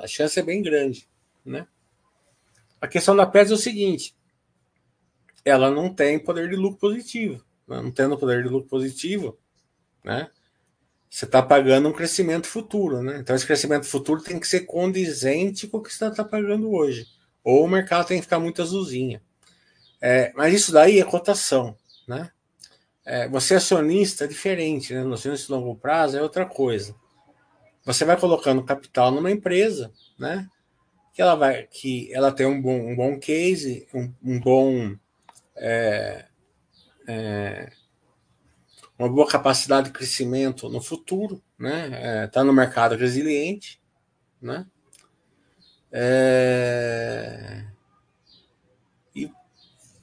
[0.00, 1.08] A chance é bem grande,
[1.44, 1.66] né?
[2.80, 4.14] A questão da Pets é o seguinte:
[5.44, 7.44] ela não tem poder de lucro positivo.
[7.66, 7.80] Né?
[7.80, 9.38] Não tendo poder de lucro positivo,
[10.04, 10.30] né?
[11.10, 13.18] Você está pagando um crescimento futuro, né?
[13.18, 17.06] Então esse crescimento futuro tem que ser condizente com o que você está pagando hoje.
[17.44, 19.22] Ou o mercado tem que ficar muito azulzinha.
[20.00, 21.76] É, mas isso daí é cotação,
[22.08, 22.30] né?
[23.04, 25.04] É, você é acionista é diferente, né?
[25.04, 26.94] No acionista de longo prazo é outra coisa.
[27.84, 30.48] Você vai colocando capital numa empresa, né?
[31.12, 34.96] Que ela vai, que ela tem um bom, um bom case, um, um bom,
[35.54, 36.24] é,
[37.06, 37.70] é,
[38.98, 42.24] uma boa capacidade de crescimento no futuro, né?
[42.24, 43.80] Está é, no mercado resiliente,
[44.40, 44.66] né?
[45.96, 47.64] É,
[49.14, 49.30] e,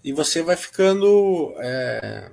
[0.01, 2.31] e você vai ficando é,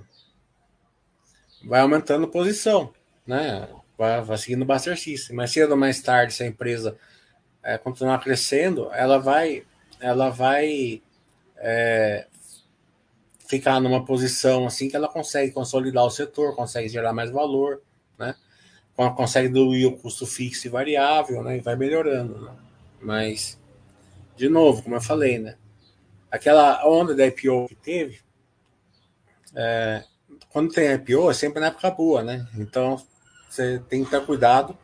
[1.64, 2.94] vai aumentando posição,
[3.26, 3.68] né?
[3.96, 5.34] Vai, vai seguindo o Buster System.
[5.34, 6.96] Mais cedo ou mais tarde, se a empresa
[7.60, 9.64] é, continuar crescendo, ela vai,
[9.98, 11.02] ela vai
[11.56, 12.28] é,
[13.48, 17.82] ficar numa posição assim que ela consegue consolidar o setor, consegue gerar mais valor,
[18.16, 18.36] né?
[19.16, 21.56] Consegue diluir o custo fixo e variável, né?
[21.56, 22.40] E vai melhorando.
[22.40, 22.67] Né?
[23.00, 23.58] Mas,
[24.37, 25.56] de novo, como eu falei, né?
[26.30, 28.20] Aquela onda da IPO que teve,
[29.54, 30.04] é,
[30.50, 32.46] quando tem IPO, é sempre na época boa, né?
[32.56, 33.04] Então,
[33.48, 34.76] você tem que ter cuidado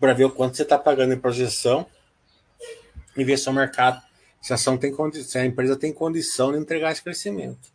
[0.00, 1.86] para ver o quanto você está pagando em projeção
[3.16, 4.02] e ver se o mercado,
[4.40, 7.70] se a, ação tem, se a empresa tem condição de entregar esse crescimento.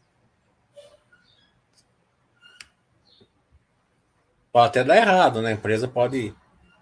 [4.52, 5.50] Pode até dar errado, né?
[5.50, 6.34] A empresa pode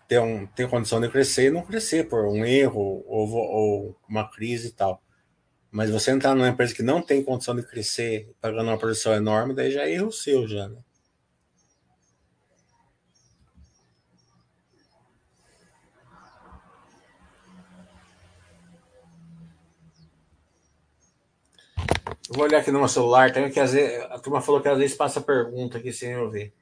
[0.07, 4.29] ter, um, ter condição de crescer e não crescer por um erro ou, ou uma
[4.29, 5.01] crise e tal.
[5.71, 9.53] Mas você entrar numa empresa que não tem condição de crescer, pagando uma produção enorme,
[9.53, 10.77] daí já é erro seu, já, né?
[22.29, 24.95] Vou olhar aqui no meu celular, tem que vezes, a turma falou que às vezes
[24.95, 26.53] passa pergunta aqui sem eu ver.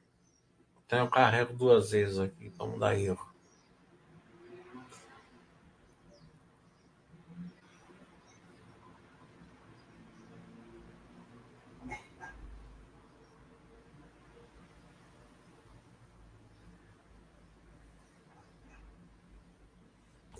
[0.86, 3.33] Então eu carrego duas vezes aqui, não dar erro.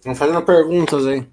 [0.05, 1.27] Estão fazendo perguntas aí.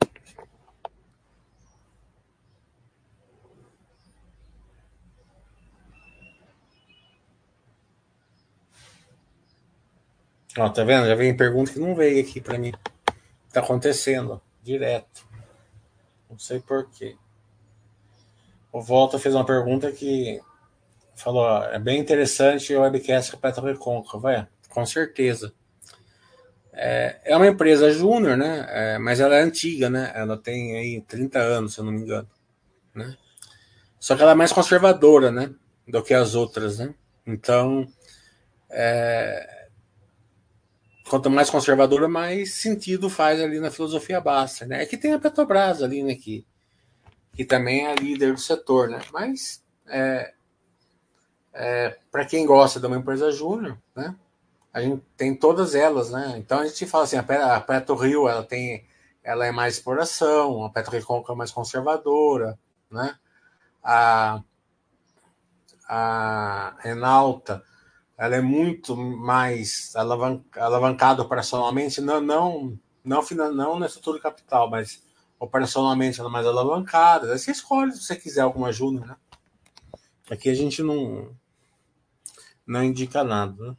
[10.58, 11.06] Ó, tá vendo?
[11.06, 12.72] Já vem pergunta que não veio aqui para mim.
[13.52, 15.28] Tá acontecendo direto.
[16.30, 17.18] Não sei por quê.
[18.72, 20.40] O Volta fez uma pergunta que
[21.14, 24.30] falou: ó, é bem interessante o webcast com a Petro Recôncavo.
[24.30, 25.54] É, com certeza.
[26.84, 28.66] É, é uma empresa júnior, né?
[28.70, 30.12] É, mas ela é antiga, né?
[30.16, 32.28] Ela tem aí 30 anos, se eu não me engano.
[32.96, 33.16] Né?
[34.00, 35.54] Só que ela é mais conservadora, né?
[35.88, 36.96] Do que as outras, né?
[37.24, 37.88] Então,
[38.68, 39.68] é,
[41.08, 44.82] quanto mais conservadora, mais sentido faz ali na filosofia basta, né?
[44.82, 46.16] É que tem a Petrobras ali, né?
[46.16, 46.44] Que,
[47.36, 49.00] que também é líder do setor, né?
[49.14, 50.34] Mas, é,
[51.54, 54.16] é para quem gosta de uma empresa júnior, né?
[54.74, 56.36] A gente tem todas elas, né?
[56.38, 58.86] Então a gente fala assim, a Petro Rio ela tem,
[59.24, 62.58] ela é mais exploração, a Petro Recôncavo é mais conservadora,
[62.90, 63.18] né?
[63.84, 64.42] A,
[65.88, 67.64] a Enalta
[68.18, 73.22] ela é muito mais alavan, alavancada operacionalmente, não não não,
[73.54, 75.04] não na estrutura capital, mas
[75.40, 77.36] operacionalmente ela é mais alavancada.
[77.36, 79.16] Você escolhe se você quiser alguma ajuda, né?
[80.30, 81.36] Aqui a gente não,
[82.66, 83.76] não indica nada, né?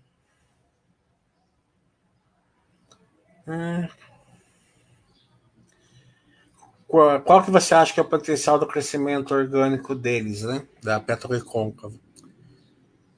[6.87, 10.66] Qual, qual, que você acha que é o potencial do crescimento orgânico deles, né?
[10.83, 11.98] Da Petrorecôncavo?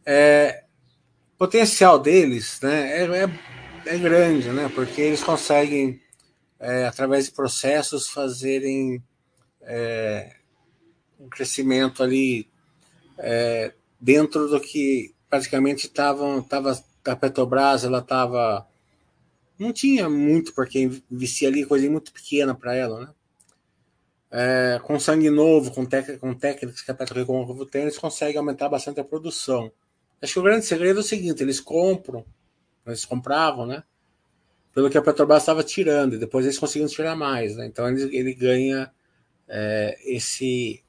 [0.06, 0.64] É,
[1.37, 3.30] potencial deles né, é, é,
[3.87, 4.70] é, grande, né?
[4.74, 6.00] Porque eles conseguem,
[6.60, 9.02] é, através de processos, fazerem
[9.60, 10.37] é,
[11.18, 12.48] um crescimento ali
[13.18, 18.66] é, dentro do que praticamente estavam tava, a Petrobras ela estava
[19.59, 23.14] não tinha muito porque investir ali coisa muito pequena para ela, né?
[24.37, 25.87] é, com sangue novo, com,
[26.19, 29.71] com técnicas que a Petrorecôncavo tem, eles conseguem aumentar bastante a produção.
[30.21, 32.25] Acho que o grande segredo é o seguinte: eles compram,
[32.85, 33.85] eles compravam, né?
[34.73, 37.67] Pelo que a Petrobras estava tirando, e depois eles conseguiram tirar mais, né?
[37.67, 38.90] Então ele, ele ganha
[39.47, 40.83] é, esse,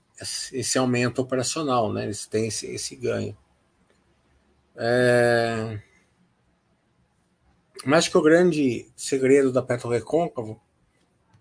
[0.51, 2.05] esse aumento operacional, né?
[2.05, 3.37] Eles têm esse, esse ganho.
[4.75, 5.79] É...
[7.83, 10.61] Mas que o grande segredo da Petrorecôncavo,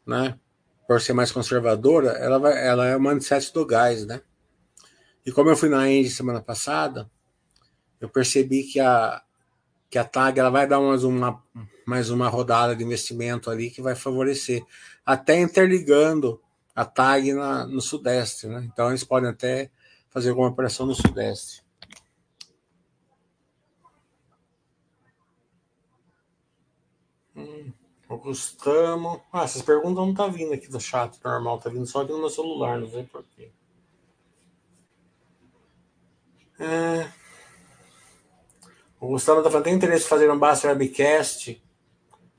[0.06, 0.38] né?
[0.86, 4.20] por ser mais conservadora, ela, vai, ela é o mindset do gás, né?
[5.24, 7.10] E como eu fui na Engie semana passada,
[8.00, 9.22] eu percebi que a,
[9.88, 11.42] que a TAG ela vai dar mais uma,
[11.86, 14.62] mais uma rodada de investimento ali que vai favorecer,
[15.04, 16.40] até interligando
[16.74, 18.68] a TAG na, no Sudeste, né?
[18.70, 19.70] Então eles podem até
[20.10, 21.63] fazer alguma operação no Sudeste.
[27.36, 27.72] Hum.
[28.18, 29.22] Gustamo.
[29.32, 32.18] Ah, essas perguntas não tá vindo aqui do chat normal, tá vindo só aqui no
[32.18, 33.50] meu celular, não sei porquê.
[36.58, 37.08] É...
[39.00, 41.62] O Gustavo tá falando, tem interesse em fazer um Basta Webcast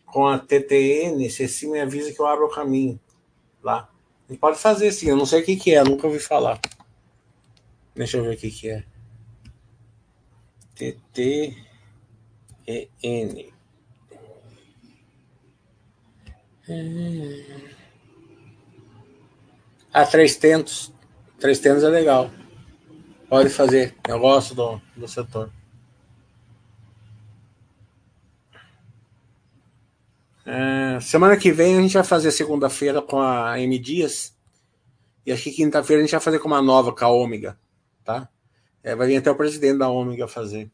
[0.06, 1.30] com a TTN?
[1.30, 3.00] Se sim, me avisa que eu abro o caminho
[3.62, 3.90] lá.
[4.28, 6.60] A gente pode fazer sim, eu não sei o que, que é, nunca ouvi falar.
[7.94, 8.84] Deixa eu ver o que, que é.
[10.74, 11.56] TTN.
[19.94, 20.94] Ah, três tentos.
[21.40, 22.32] Três tentos é legal.
[23.30, 23.96] Pode fazer.
[24.08, 25.52] Eu gosto do, do setor.
[30.46, 34.36] É, semana que vem a gente vai fazer segunda-feira com a M Dias.
[35.26, 37.58] E acho que quinta-feira a gente vai fazer com uma nova, com a Ômega.
[38.04, 38.30] Tá?
[38.84, 40.72] É, vai vir até o presidente da Ômega fazer.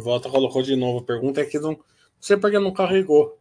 [0.00, 1.84] Volta colocou de novo a pergunta, é que não, não
[2.18, 3.38] sei porque não carregou.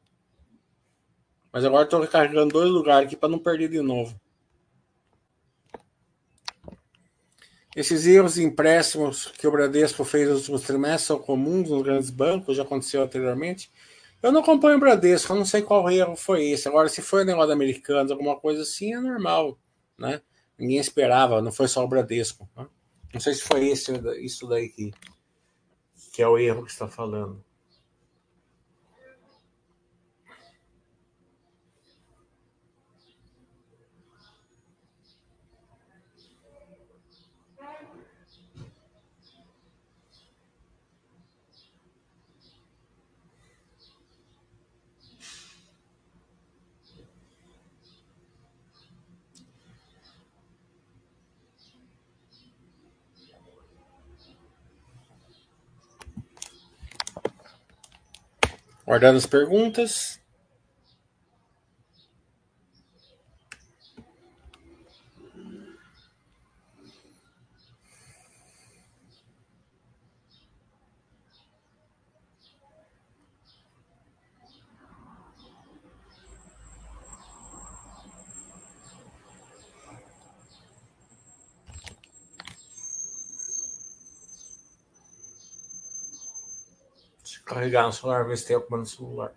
[1.51, 4.20] Mas agora estou recarregando dois lugares aqui para não perder de novo.
[7.76, 12.10] Esses erros de empréstimos que o Bradesco fez nos últimos trimestres são comuns nos grandes
[12.10, 13.72] bancos, já aconteceu anteriormente.
[14.22, 16.68] Eu não acompanho o Bradesco, eu não sei qual erro foi esse.
[16.68, 19.57] Agora, se foi negócio americano, alguma coisa assim, é normal,
[19.97, 20.22] né?
[20.57, 22.49] Ninguém esperava, não foi só o Bradesco.
[22.57, 22.68] Né?
[23.14, 24.91] Não sei se foi esse, isso daí que,
[26.20, 27.41] que é o erro que está falando.
[58.89, 60.18] Guardando as perguntas.
[87.70, 89.32] Carregar no celular, ver se tem alguma no celular.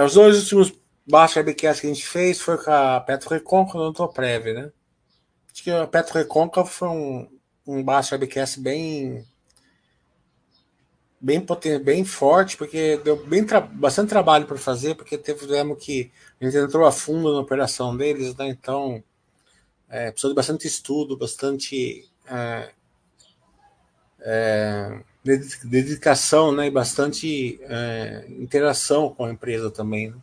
[0.00, 0.72] É, os dois últimos
[1.06, 4.06] baixos webcasts que a gente fez foi com a Petro Recon com o Dr.
[4.06, 4.72] Prev, né?
[5.52, 7.28] Acho que o Petro Recôncavo foi um,
[7.66, 9.26] um baixo webcast bem
[11.20, 15.46] bem potente, bem forte, porque deu bem tra bastante trabalho para fazer, porque teve
[15.76, 18.48] que a gente entrou a fundo na operação deles, né?
[18.48, 19.04] Então
[19.86, 22.70] é, precisou de bastante estudo, bastante é,
[24.20, 26.66] é, dedicação, né?
[26.66, 30.10] E bastante é, interação com a empresa também.
[30.10, 30.16] Né?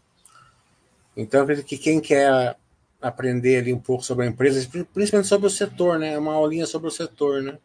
[1.16, 2.56] Então, acredito que quem quer
[3.02, 6.18] aprender ali um pouco sobre a empresa, principalmente sobre o setor, né?
[6.18, 7.58] Uma aulinha sobre o setor, né?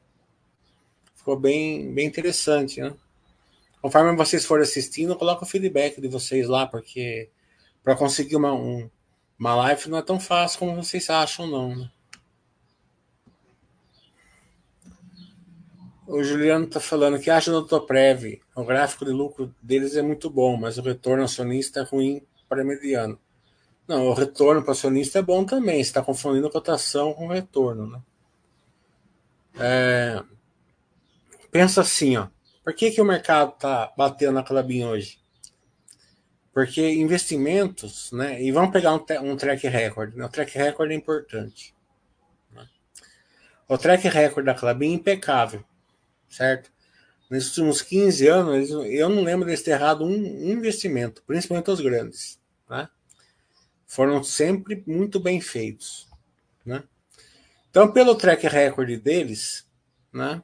[1.14, 2.92] Ficou bem, bem interessante, né?
[3.80, 7.28] Conforme vocês forem assistindo, coloca o feedback de vocês lá, porque
[7.82, 8.88] para conseguir uma, um,
[9.38, 11.74] uma live não é tão fácil como vocês acham, não.
[11.74, 11.90] Né?
[16.06, 18.40] O Juliano está falando que acha do Toprev.
[18.54, 22.64] O gráfico de lucro deles é muito bom, mas o retorno acionista é ruim para
[22.64, 23.18] mediano.
[23.86, 25.76] Não, o retorno para acionista é bom também.
[25.76, 28.02] Você está confundindo cotação com retorno, né?
[29.58, 30.22] É...
[31.50, 32.28] Pensa assim, ó.
[32.64, 35.20] Por que, que o mercado está batendo na Clabin hoje?
[36.52, 38.42] Porque investimentos, né?
[38.42, 40.14] E vamos pegar um, um track record.
[40.14, 40.24] Né?
[40.24, 41.74] O track record é importante.
[42.50, 42.66] Né?
[43.68, 45.64] O track record da Clabin é impecável,
[46.32, 46.70] certo?
[47.30, 51.80] Nesses últimos 15 anos, eu não lembro de ter errado um, um investimento, principalmente os
[51.80, 52.38] grandes.
[52.68, 52.88] Né?
[53.86, 56.08] Foram sempre muito bem feitos.
[56.64, 56.82] Né?
[57.70, 59.66] Então, pelo track record deles,
[60.12, 60.42] né?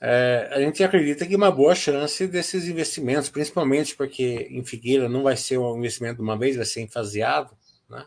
[0.00, 5.22] É, a gente acredita que uma boa chance desses investimentos, principalmente porque em Figueira não
[5.22, 7.56] vai ser um investimento de uma vez, vai ser enfaseado,
[7.88, 8.06] né?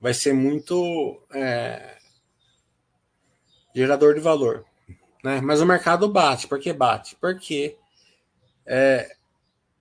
[0.00, 1.98] vai ser muito é,
[3.74, 4.64] gerador de valor.
[5.22, 5.40] Né?
[5.40, 6.46] Mas o mercado bate.
[6.46, 7.16] Por que bate?
[7.16, 7.76] Porque
[8.66, 9.16] é,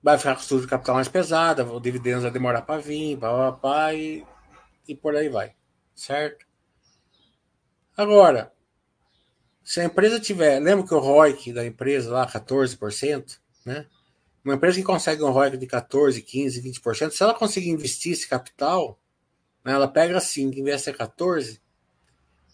[0.02, 3.52] vai ficar com estudo de capital mais pesada, o dividendo vai demorar para vir, pá,
[3.52, 4.26] pá, e,
[4.88, 5.54] e por aí vai.
[5.94, 6.46] Certo?
[7.96, 8.54] Agora,
[9.64, 13.86] se a empresa tiver, lembra que o ROIC da empresa lá, 14%, né?
[14.46, 18.30] Uma empresa que consegue um ROIC de 14, 15, 20%, se ela conseguir investir esse
[18.30, 18.98] capital,
[19.66, 21.62] né, ela pega 5, investe a 14,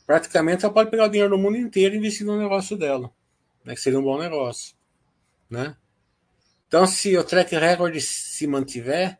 [0.05, 3.11] praticamente ela pode pegar o dinheiro do mundo inteiro e investir no negócio dela,
[3.63, 4.75] né, que seria um bom negócio,
[5.49, 5.75] né?
[6.67, 9.19] Então, se o track record se mantiver,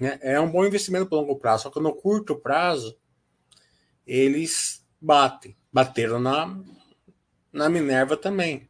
[0.00, 1.64] né, é um bom investimento para longo prazo.
[1.64, 2.96] Só que no curto prazo,
[4.06, 5.54] eles batem.
[5.70, 6.58] Bateram na,
[7.52, 8.66] na Minerva também.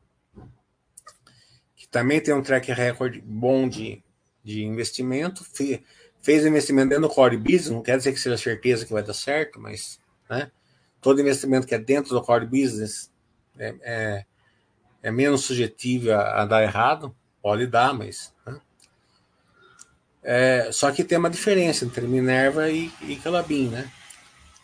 [1.76, 4.02] Que também tem um track record bom de,
[4.42, 5.44] de investimento.
[6.20, 9.14] Fez investimento dentro do core business, não quer dizer que seja certeza que vai dar
[9.14, 10.50] certo, mas né,
[11.04, 13.12] todo investimento que é dentro do core business
[13.58, 14.24] é, é,
[15.02, 17.14] é menos sujetivo a, a, dar errado.
[17.42, 18.34] Pode dar, mas.
[18.46, 18.60] Né?
[20.22, 23.92] É, só que tem uma diferença entre Minerva e, e Calabim, né?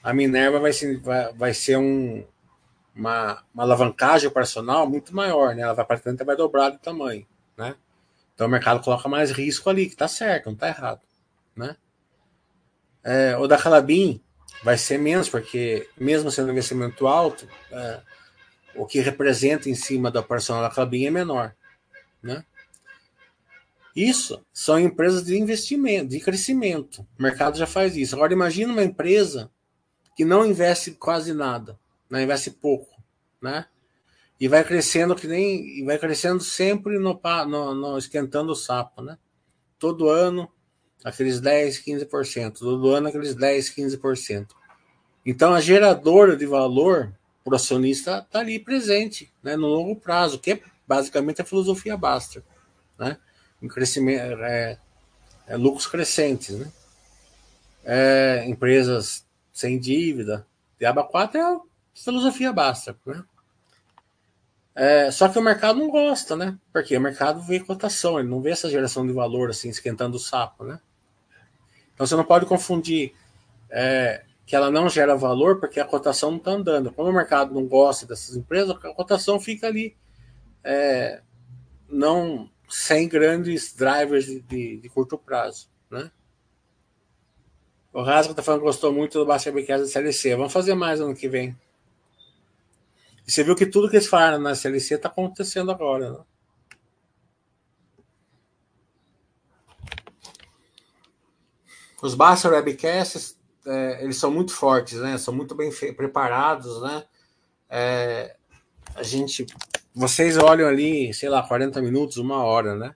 [0.03, 2.25] A Minerva vai ser, vai, vai ser um,
[2.97, 5.61] uma, uma alavancagem operacional muito maior, né?
[5.61, 7.75] Ela vai praticamente vai dobrar de tamanho, né?
[8.35, 11.03] Então o mercado coloca mais risco ali, que tá certo, não tá errado,
[11.55, 11.77] né?
[13.05, 14.23] É, o da Calabim
[14.63, 18.01] vai ser menos, porque mesmo sendo um investimento alto, é,
[18.75, 21.55] o que representa em cima da operacional da Calabim é menor,
[22.23, 22.45] né?
[23.95, 27.07] Isso são empresas de investimento, de crescimento.
[27.19, 28.15] O mercado já faz isso.
[28.15, 29.51] Agora imagine uma empresa
[30.17, 32.23] que não investe quase nada, né?
[32.23, 32.95] investe pouco,
[33.43, 33.67] né?
[34.39, 39.19] E vai crescendo que nem vai crescendo sempre no, no, no esquentando o sapo, né?
[39.79, 40.51] Todo ano
[41.05, 44.49] aqueles 10, 15%, todo ano aqueles 10, 15%.
[45.25, 47.13] Então a geradora de valor
[47.45, 51.97] para o acionista está ali presente, né, no longo prazo, que é basicamente a filosofia
[51.97, 52.43] Baster,
[52.99, 53.17] né?
[53.69, 54.79] Crescimento, é,
[55.47, 56.73] é lucros crescentes, né?
[57.85, 60.47] É, empresas sem dívida.
[60.79, 61.61] Diaba 4 é a
[61.95, 62.97] filosofia basta.
[63.05, 63.23] Né?
[64.75, 66.59] É, só que o mercado não gosta, né?
[66.73, 70.21] Porque o mercado vê cotação, ele não vê essa geração de valor assim, esquentando o
[70.21, 70.81] sapo, né?
[72.01, 73.13] Então você não pode confundir
[73.69, 76.91] é, que ela não gera valor porque a cotação não está andando.
[76.91, 79.95] Como o mercado não gosta dessas empresas, a cotação fica ali
[80.65, 81.21] é,
[81.91, 86.11] não sem grandes drivers de, de, de curto prazo, né?
[87.93, 90.37] O Rasca tá falando que gostou muito do Basketballcast da CLC.
[90.37, 91.55] Vamos fazer mais ano que vem.
[93.29, 96.19] E você viu que tudo que eles falaram na CLC está acontecendo agora, né?
[102.03, 105.19] Os Basta Webcasts, é, eles são muito fortes, né?
[105.19, 107.05] São muito bem preparados, né?
[107.69, 108.37] É,
[108.95, 109.47] a gente,
[109.95, 112.95] vocês olham ali, sei lá, 40 minutos, uma hora, né?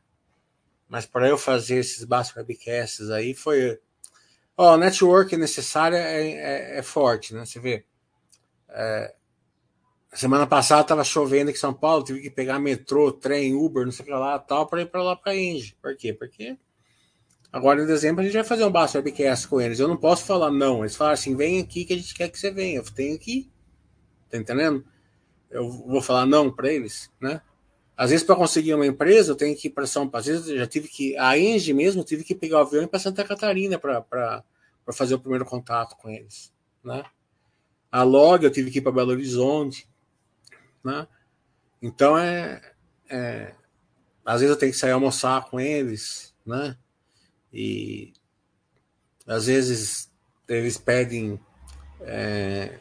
[0.89, 3.79] Mas para eu fazer esses Basta Webcasts aí foi
[4.57, 7.45] Ó, network necessário é, é, é, forte, né?
[7.45, 7.85] Você vê.
[8.69, 9.15] É,
[10.13, 13.93] semana passada estava chovendo aqui em São Paulo, tive que pegar metrô, trem, Uber, não
[13.93, 15.77] sei o que lá, tal, para ir para lá para a Engie.
[15.83, 16.13] Por quê?
[16.13, 16.57] Porque
[17.55, 19.79] agora em dezembro a gente vai fazer um Basso Webcast com eles.
[19.79, 20.81] Eu não posso falar não.
[20.81, 22.79] Eles falam assim: vem aqui que a gente quer que você venha.
[22.79, 23.53] Eu tenho que ir.
[24.29, 24.85] Tá entendendo?
[25.49, 27.41] Eu vou falar não para eles, né?
[27.97, 30.19] Às vezes, para conseguir uma empresa, eu tenho que ir para São Paulo.
[30.19, 31.17] Às vezes, eu já tive que.
[31.17, 34.43] A Engie mesmo, eu tive que pegar o avião para Santa Catarina para
[34.93, 36.53] fazer o primeiro contato com eles.
[36.83, 37.05] Né?
[37.93, 39.89] A Log, eu tive que ir para Belo Horizonte.
[40.83, 41.07] Né?
[41.81, 42.61] Então, é,
[43.09, 43.55] é.
[44.25, 46.35] Às vezes, eu tenho que sair almoçar com eles.
[46.45, 46.77] Né?
[47.55, 48.13] E.
[49.27, 50.11] Às vezes,
[50.49, 51.41] eles pedem.
[52.01, 52.81] É,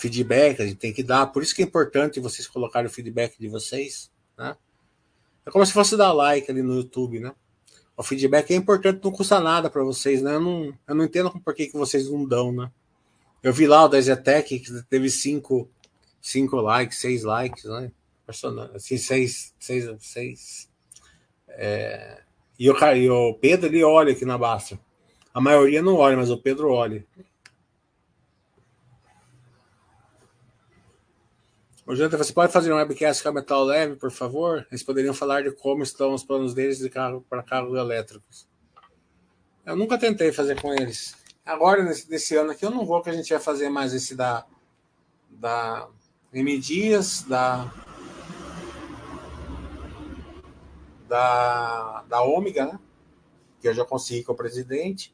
[0.00, 1.26] feedback, a gente tem que dar.
[1.26, 4.56] Por isso que é importante vocês colocarem o feedback de vocês, né?
[5.44, 7.34] É como se fosse dar like ali no YouTube, né?
[7.96, 10.34] O feedback é importante, não custa nada para vocês, né?
[10.36, 12.70] Eu não, eu não entendo por que, que vocês não dão, né?
[13.42, 15.70] Eu vi lá o da Zetec que teve cinco,
[16.20, 17.92] cinco likes, seis likes, né?
[18.74, 20.68] Assim, seis, seis, seis.
[21.48, 22.22] É...
[22.60, 24.78] E, o, e o Pedro, ele olha aqui na Basta.
[25.32, 27.06] A maioria não olha, mas o Pedro olha.
[31.86, 34.66] O Jonathan, você pode fazer um webcast com a Metal Leve, por favor?
[34.70, 38.46] Eles poderiam falar de como estão os planos deles de carro para carros elétricos.
[39.64, 41.16] Eu nunca tentei fazer com eles.
[41.46, 44.14] Agora, nesse, nesse ano aqui, eu não vou, que a gente vai fazer mais esse
[44.14, 44.44] da,
[45.30, 45.88] da
[46.30, 47.72] M Dias, da,
[51.10, 52.78] da, da Ômega, né?
[53.60, 55.12] Que eu já consegui com o presidente.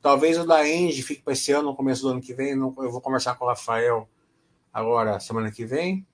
[0.00, 2.52] Talvez o da Engie fique para esse ano, no começo do ano que vem.
[2.52, 4.08] Eu vou conversar com o Rafael
[4.72, 6.06] agora, semana que vem.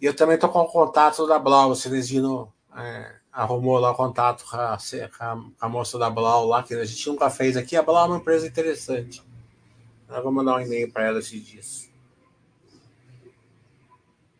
[0.00, 3.94] E eu também estou com o contato da Blau, o Celestino é, arrumou lá o
[3.94, 7.76] contato com a, com a, moça da Blau lá, que a gente nunca fez aqui.
[7.76, 9.22] A Blau é uma empresa interessante.
[10.08, 11.90] Eu vou mandar um e-mail para ela esses dias.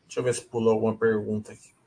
[0.07, 1.78] Deixa eu ver se pulou alguma pergunta aqui.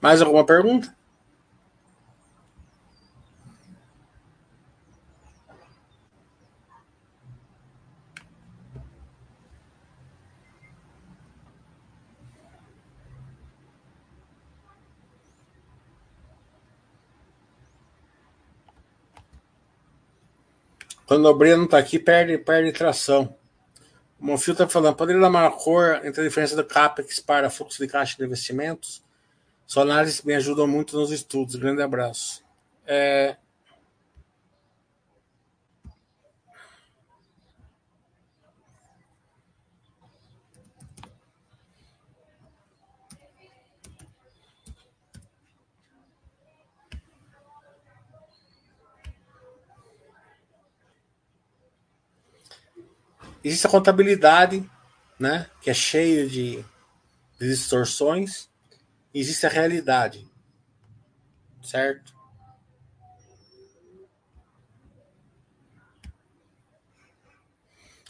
[0.00, 0.94] Mais alguma pergunta?
[21.10, 23.39] Quando o Breno está aqui, perde, perde tração.
[24.20, 27.80] O Monfio está falando, poderia dar uma cor entre a diferença do CAPEX para fluxo
[27.82, 29.02] de caixa de investimentos?
[29.66, 31.54] Solares me ajudam muito nos estudos.
[31.54, 32.44] Grande abraço.
[32.86, 33.36] É...
[53.42, 54.68] Existe a contabilidade,
[55.18, 56.64] né, que é cheio de
[57.38, 58.50] distorções
[59.14, 60.28] existe a realidade.
[61.62, 62.14] Certo?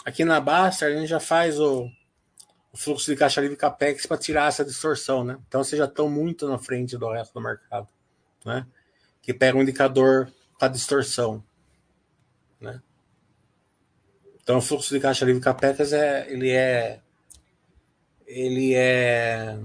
[0.04, 1.88] Aqui na Basta a gente já faz o,
[2.72, 5.38] o fluxo de caixa livre capex para tirar essa distorção, né?
[5.46, 7.88] Então vocês já estão muito na frente do resto do mercado,
[8.44, 8.66] né?
[9.20, 11.44] Que pega um indicador para distorção,
[12.60, 12.80] né?
[14.50, 16.98] Então o fluxo de caixa livre capex é ele é
[18.26, 19.56] ele é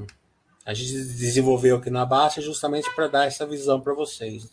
[0.63, 4.47] a gente desenvolveu aqui na Baixa justamente para dar essa visão para vocês.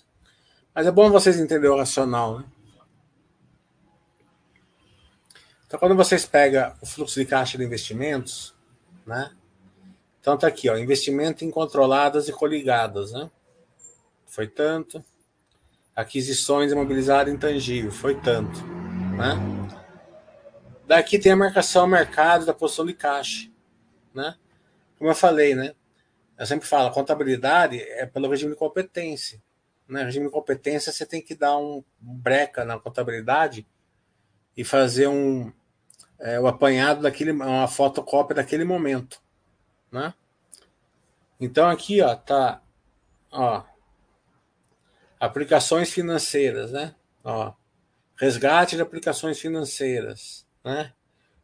[0.74, 2.45] Mas é bom vocês entenderem o racional, né?
[5.66, 8.55] Então, quando vocês pegam o fluxo de caixa de investimentos,
[9.07, 9.33] né?
[10.18, 13.30] Então tá aqui, ó, investimento em controladas e coligadas, né?
[14.24, 15.05] Foi tanto.
[15.95, 18.64] Aquisições imobilizárias intangíveis, foi tanto,
[19.18, 19.82] né?
[20.93, 23.51] Daqui tem a marcação mercado da posição de caixa,
[24.12, 24.36] né?
[24.99, 25.74] Como eu falei, né?
[26.38, 29.43] eu sempre falo, contabilidade é pelo regime de competência.
[29.88, 30.05] Né?
[30.05, 33.66] Regime de competência, você tem que dar um breca na contabilidade
[34.55, 35.51] e fazer um
[36.18, 39.18] é, o apanhado daquele, uma fotocópia daquele momento,
[39.90, 40.12] né?
[41.40, 42.61] Então aqui, ó, tá,
[43.30, 43.64] ó,
[45.18, 46.95] aplicações financeiras, né?
[47.24, 47.55] Ó,
[48.14, 50.92] resgate de aplicações financeiras, né?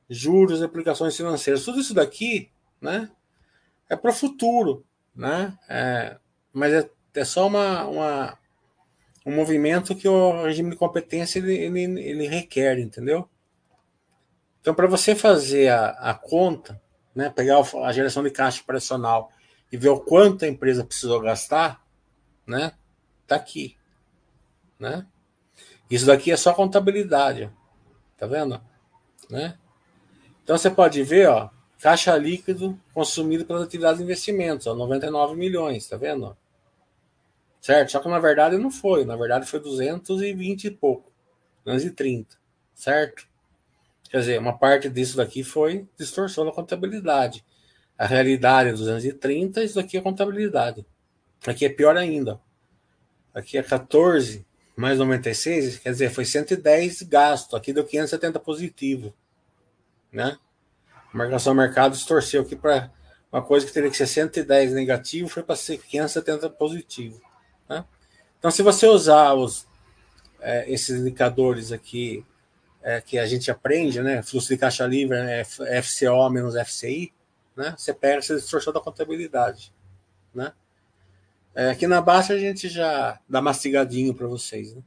[0.09, 2.51] Juros aplicações financeiras, tudo isso daqui
[2.81, 3.11] né?
[3.89, 5.59] É para o futuro, né?
[5.69, 6.17] É,
[6.53, 8.39] mas é, é só uma, uma,
[9.27, 13.29] um movimento que o regime de competência ele, ele, ele requer, entendeu?
[14.61, 16.81] Então, para você fazer a, a conta,
[17.15, 19.33] né, pegar a geração de caixa operacional
[19.73, 21.85] e ver o quanto a empresa precisou gastar,
[22.47, 22.73] né,
[23.27, 23.77] tá aqui,
[24.79, 25.07] né?
[25.91, 27.51] Isso daqui é só contabilidade,
[28.19, 28.61] tá vendo?
[29.31, 29.57] Né?
[30.43, 31.51] Então você pode ver, ó,
[31.81, 36.37] caixa líquido consumido pelas atividades de investimentos, ó, 99 milhões, tá vendo?
[37.61, 37.93] Certo?
[37.93, 41.13] Só que na verdade não foi, na verdade foi 220 e pouco,
[41.65, 42.37] 230,
[42.75, 43.29] certo?
[44.11, 47.45] Quer dizer, uma parte disso daqui foi distorção da contabilidade.
[47.99, 50.87] A realidade é 230, isso daqui é contabilidade.
[51.47, 52.41] Aqui é pior ainda.
[53.35, 54.47] Aqui é 14
[54.81, 57.57] mais 96, quer dizer, foi 110 gasto.
[57.57, 59.13] Aqui deu 570 positivo.
[60.13, 60.39] Né?
[61.13, 62.91] A marcação mercado distorceu aqui para
[63.33, 67.21] uma coisa que teria que ser 110 negativo, foi para ser 570 positivo.
[67.69, 67.85] Né?
[68.39, 69.67] Então, se você usar os,
[70.41, 72.25] é, esses indicadores aqui
[72.81, 74.23] é, que a gente aprende, né?
[74.23, 75.43] Fluxo de caixa livre, né?
[75.83, 77.13] FCO menos FCI,
[77.57, 77.75] né?
[77.77, 79.75] Você pega essa distorção da contabilidade,
[80.33, 80.53] né?
[81.59, 84.81] É, aqui na baixa a gente já dá mastigadinho para vocês, né?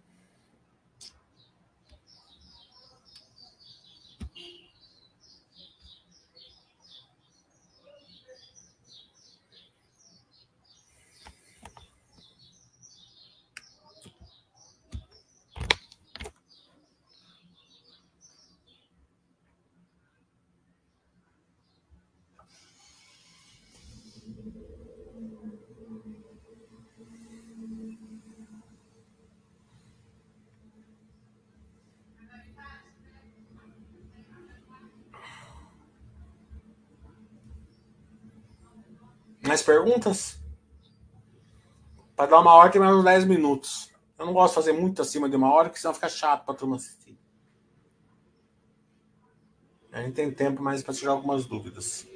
[39.51, 40.41] Mais perguntas?
[42.15, 43.91] Para dar uma hora tem mais uns 10 minutos.
[44.17, 46.53] Eu não gosto de fazer muito acima de uma hora, porque senão fica chato para
[46.53, 47.19] a turma assistir.
[49.91, 52.07] A gente tem tempo mais para tirar algumas dúvidas.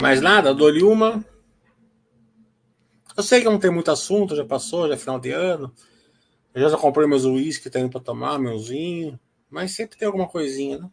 [0.00, 0.54] Mais nada?
[0.54, 1.22] Dou-lhe uma.
[3.14, 5.74] Eu sei que não tem muito assunto, já passou, já é final de ano.
[6.54, 9.18] Eu já comprei meus uísque, tenho para tomar, meus vinhos.
[9.50, 10.90] Mas sempre tem alguma coisinha, né?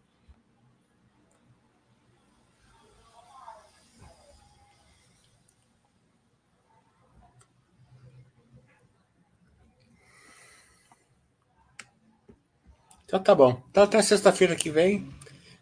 [13.05, 13.63] Então tá bom.
[13.71, 15.07] Então até sexta-feira que vem.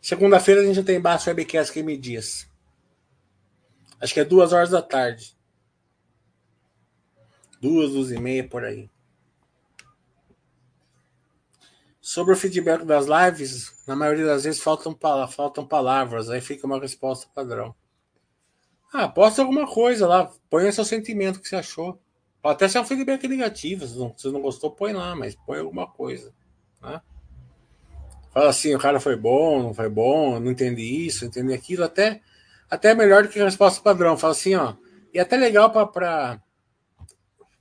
[0.02, 2.55] Segunda-feira a gente já tem baixo webcast que me diz.
[4.00, 5.36] Acho que é duas horas da tarde.
[7.60, 8.90] Duas, duas e meia por aí.
[12.00, 14.96] Sobre o feedback das lives, na maioria das vezes faltam,
[15.28, 17.74] faltam palavras, aí fica uma resposta padrão.
[18.94, 22.00] Ah, posta alguma coisa lá, põe o seu sentimento que você achou.
[22.44, 26.32] Até ser um feedback negativo, se se não gostou, põe lá, mas põe alguma coisa.
[26.80, 27.02] Né?
[28.32, 32.22] Fala assim, o cara foi bom, não foi bom, não entendi isso, entendi aquilo, até
[32.76, 34.18] até melhor do que a resposta padrão.
[34.18, 34.76] Fala assim, ó.
[35.14, 36.42] E até legal para.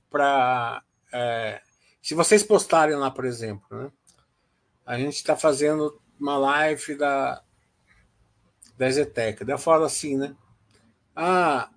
[0.09, 1.61] para é,
[2.01, 3.91] se vocês postarem lá, por exemplo, né?
[4.85, 7.41] A gente está fazendo uma live da,
[8.77, 9.43] da Zetec.
[9.43, 10.35] Daí eu falo assim, né?
[11.15, 11.71] Ah,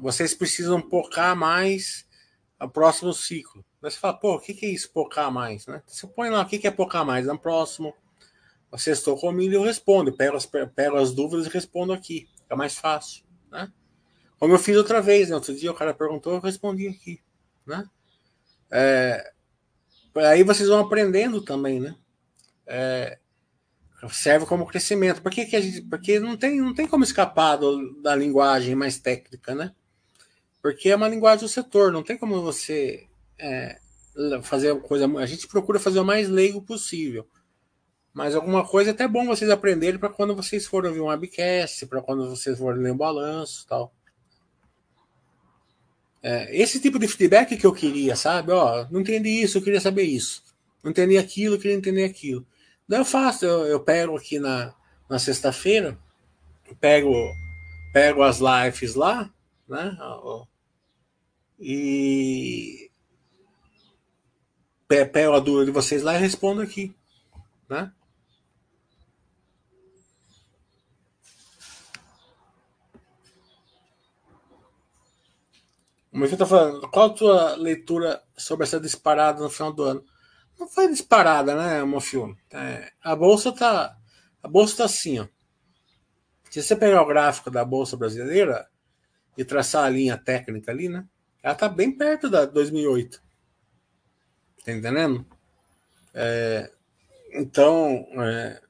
[0.00, 2.06] vocês precisam pocar mais
[2.60, 3.64] o próximo ciclo.
[3.80, 5.66] Daí você fala, pô, o que, que é isso, pocar mais?
[5.66, 5.82] Né?
[5.86, 7.94] Você põe lá o que, que é pocar mais no próximo
[8.72, 12.28] estou comigo eu respondo, pego as, pego as dúvidas e respondo aqui.
[12.48, 13.72] É mais fácil, né?
[14.38, 15.34] Como eu fiz outra vez, né?
[15.34, 17.20] Outro dia o cara perguntou, eu respondi aqui,
[17.66, 17.88] né?
[18.70, 19.32] É,
[20.16, 21.96] aí vocês vão aprendendo também, né?
[22.66, 23.18] É,
[24.10, 25.22] serve como crescimento.
[25.22, 28.74] Por que, que a gente, porque não tem, não tem como escapar do, da linguagem
[28.74, 29.74] mais técnica, né?
[30.62, 33.08] Porque é uma linguagem do setor, não tem como você
[33.38, 33.80] é,
[34.42, 35.06] fazer coisa.
[35.18, 37.26] A gente procura fazer o mais leigo possível.
[38.12, 41.86] Mas alguma coisa é até bom vocês aprenderem para quando vocês forem ouvir um webcast,
[41.86, 43.92] para quando vocês forem ler um balanço tal.
[46.22, 48.52] É, esse tipo de feedback que eu queria, sabe?
[48.52, 50.42] Ó, não entendi isso, eu queria saber isso.
[50.82, 52.46] Não entendi aquilo, eu queria entender aquilo.
[52.88, 54.74] Daí eu faço, eu, eu pego aqui na,
[55.08, 55.98] na sexta-feira,
[56.80, 57.12] pego,
[57.92, 59.30] pego as lives lá,
[59.68, 59.96] né?
[61.60, 62.90] E
[64.88, 66.94] pego a dúvida de vocês lá e respondo aqui,
[67.68, 67.92] né?
[76.18, 79.84] O meu filho tá falando, qual a tua leitura sobre essa disparada no final do
[79.84, 80.04] ano?
[80.58, 82.36] Não foi disparada, né, meu filho?
[82.52, 83.96] É, a bolsa tá.
[84.42, 85.28] A bolsa tá assim, ó.
[86.50, 88.68] Se você pegar o gráfico da bolsa brasileira
[89.36, 91.06] e traçar a linha técnica ali, né?
[91.40, 93.22] Ela tá bem perto da 2008.
[94.64, 95.24] Tá entendendo?
[96.12, 96.72] É,
[97.32, 98.60] então, é,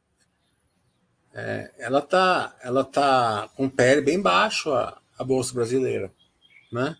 [1.32, 6.12] é, ela tá, ela tá com pele bem baixo a, a bolsa brasileira,
[6.70, 6.94] né?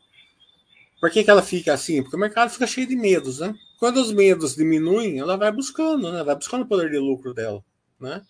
[1.01, 2.03] Por que, que ela fica assim?
[2.03, 3.55] Porque o mercado fica cheio de medos, né?
[3.79, 6.25] Quando os medos diminuem, ela vai buscando, né?
[6.25, 7.65] Vai buscando o poder de lucro dela,
[8.01, 8.23] né?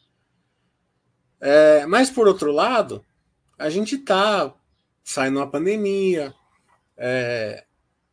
[1.41, 3.05] É, mas por outro lado,
[3.59, 4.55] a gente está
[5.03, 6.35] saindo uma pandemia,
[6.97, 7.65] é,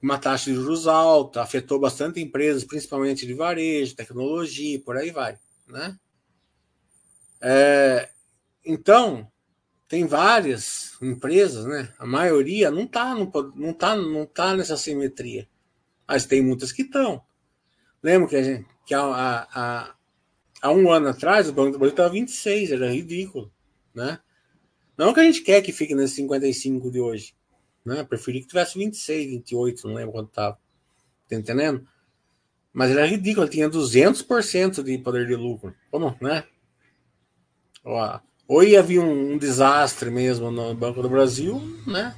[0.01, 5.37] uma taxa de juros alta, afetou bastante empresas, principalmente de varejo, tecnologia, por aí vai,
[5.67, 5.97] né?
[7.41, 8.09] É,
[8.65, 9.27] então,
[9.87, 11.93] tem várias empresas, né?
[11.99, 15.47] A maioria não está não tá, não tá nessa simetria.
[16.07, 17.23] Mas tem muitas que estão.
[18.01, 19.95] Lembra que, a gente, que há, há,
[20.61, 23.51] há um ano atrás o Banco do Brasil estava 26, era ridículo.
[23.93, 24.19] Né?
[24.97, 27.35] Não que a gente quer que fique nesse 55 de hoje.
[27.83, 28.03] Né?
[28.03, 30.59] Preferi que tivesse 26, 28, não lembro quanto estava.
[31.27, 31.87] Tá entendendo?
[32.71, 35.73] Mas era ridículo, tinha 200% de poder de lucro.
[35.89, 36.43] Como, né?
[38.47, 42.15] Ou ia vir um, um, desastre mesmo no Banco do Brasil, né?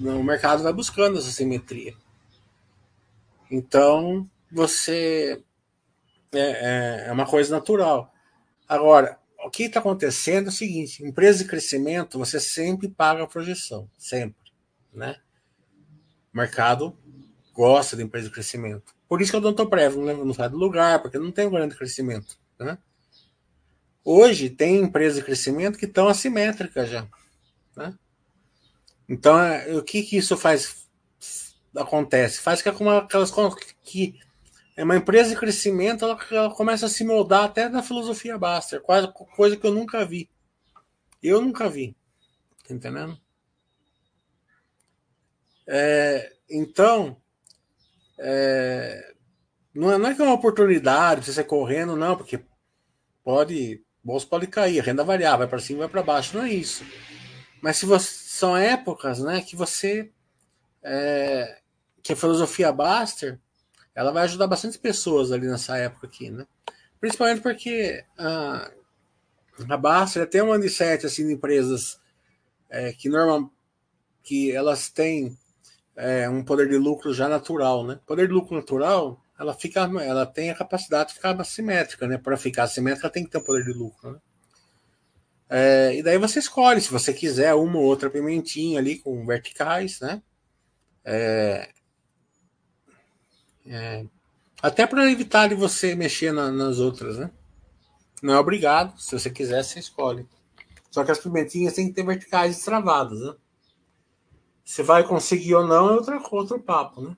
[0.00, 1.94] O mercado vai buscando essa simetria.
[3.50, 5.42] Então, você.
[6.32, 8.12] É, é, é uma coisa natural.
[8.68, 13.26] Agora, o que está acontecendo é o seguinte: empresa de crescimento, você sempre paga a
[13.26, 13.90] projeção.
[13.98, 14.52] Sempre.
[14.92, 15.16] Né?
[16.32, 16.96] O mercado
[17.52, 18.94] gosta de empresa de crescimento.
[19.08, 21.76] Por isso que eu não estou prévio, não sai do lugar, porque não tem grande
[21.76, 22.38] crescimento.
[22.58, 22.78] Né?
[24.10, 27.06] Hoje, tem empresas de crescimento que estão assimétricas já.
[27.76, 27.94] Né?
[29.06, 30.88] Então, é, o que, que isso faz
[31.76, 32.40] acontece?
[32.40, 33.30] Faz que aquelas
[33.84, 34.18] que
[34.74, 38.80] é uma empresa de crescimento, ela, ela começa a se moldar até na filosofia Baster,
[38.80, 40.30] quase coisa que eu nunca vi.
[41.22, 41.94] Eu nunca vi.
[42.66, 43.20] Tá entendendo?
[45.66, 47.20] É, então,
[48.16, 49.14] é,
[49.74, 52.42] não, é, não é que é uma oportunidade você sair correndo, não, porque
[53.22, 56.84] pode, bolsa pode cair, renda variável vai para cima, vai para baixo, não é isso.
[57.60, 60.10] Mas se você, são épocas, né, que você
[60.82, 61.58] é,
[62.02, 63.38] que a filosofia Baster
[63.94, 66.46] ela vai ajudar bastante pessoas ali nessa época aqui, né?
[67.00, 68.70] Principalmente porque a,
[69.68, 72.00] a Baster tem um mindset assim de empresas
[72.70, 73.50] é, que normal
[74.22, 75.36] que elas têm
[75.96, 77.98] é, um poder de lucro já natural, né?
[78.06, 82.18] Poder de lucro natural, ela fica, ela tem a capacidade de ficar assimétrica, né?
[82.18, 84.18] Para ficar assimétrica, tem que ter um poder de lucro, né?
[85.50, 90.00] É, e daí você escolhe se você quiser uma ou outra pimentinha ali com verticais,
[90.00, 90.22] né?
[91.04, 91.70] É,
[93.66, 94.04] é,
[94.60, 97.30] até para evitar de você mexer na, nas outras, né?
[98.22, 98.98] Não é obrigado.
[99.00, 100.26] Se você quiser, você escolhe.
[100.90, 103.34] Só que as pimentinhas têm que ter verticais destravadas, né?
[104.64, 107.16] Se vai conseguir ou não é outra, outro papo, né?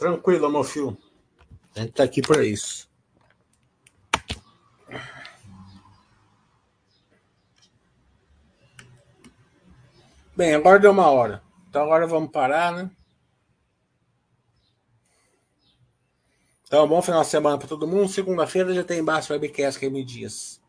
[0.00, 0.96] Tranquilo, meu filho.
[1.76, 2.88] A gente tá aqui para isso.
[10.34, 11.42] Bem, agora deu uma hora.
[11.68, 12.90] Então agora vamos parar, né?
[16.64, 18.08] Então, bom final de semana para todo mundo.
[18.08, 20.59] Segunda-feira já tem embaixo Webcast que é Dias.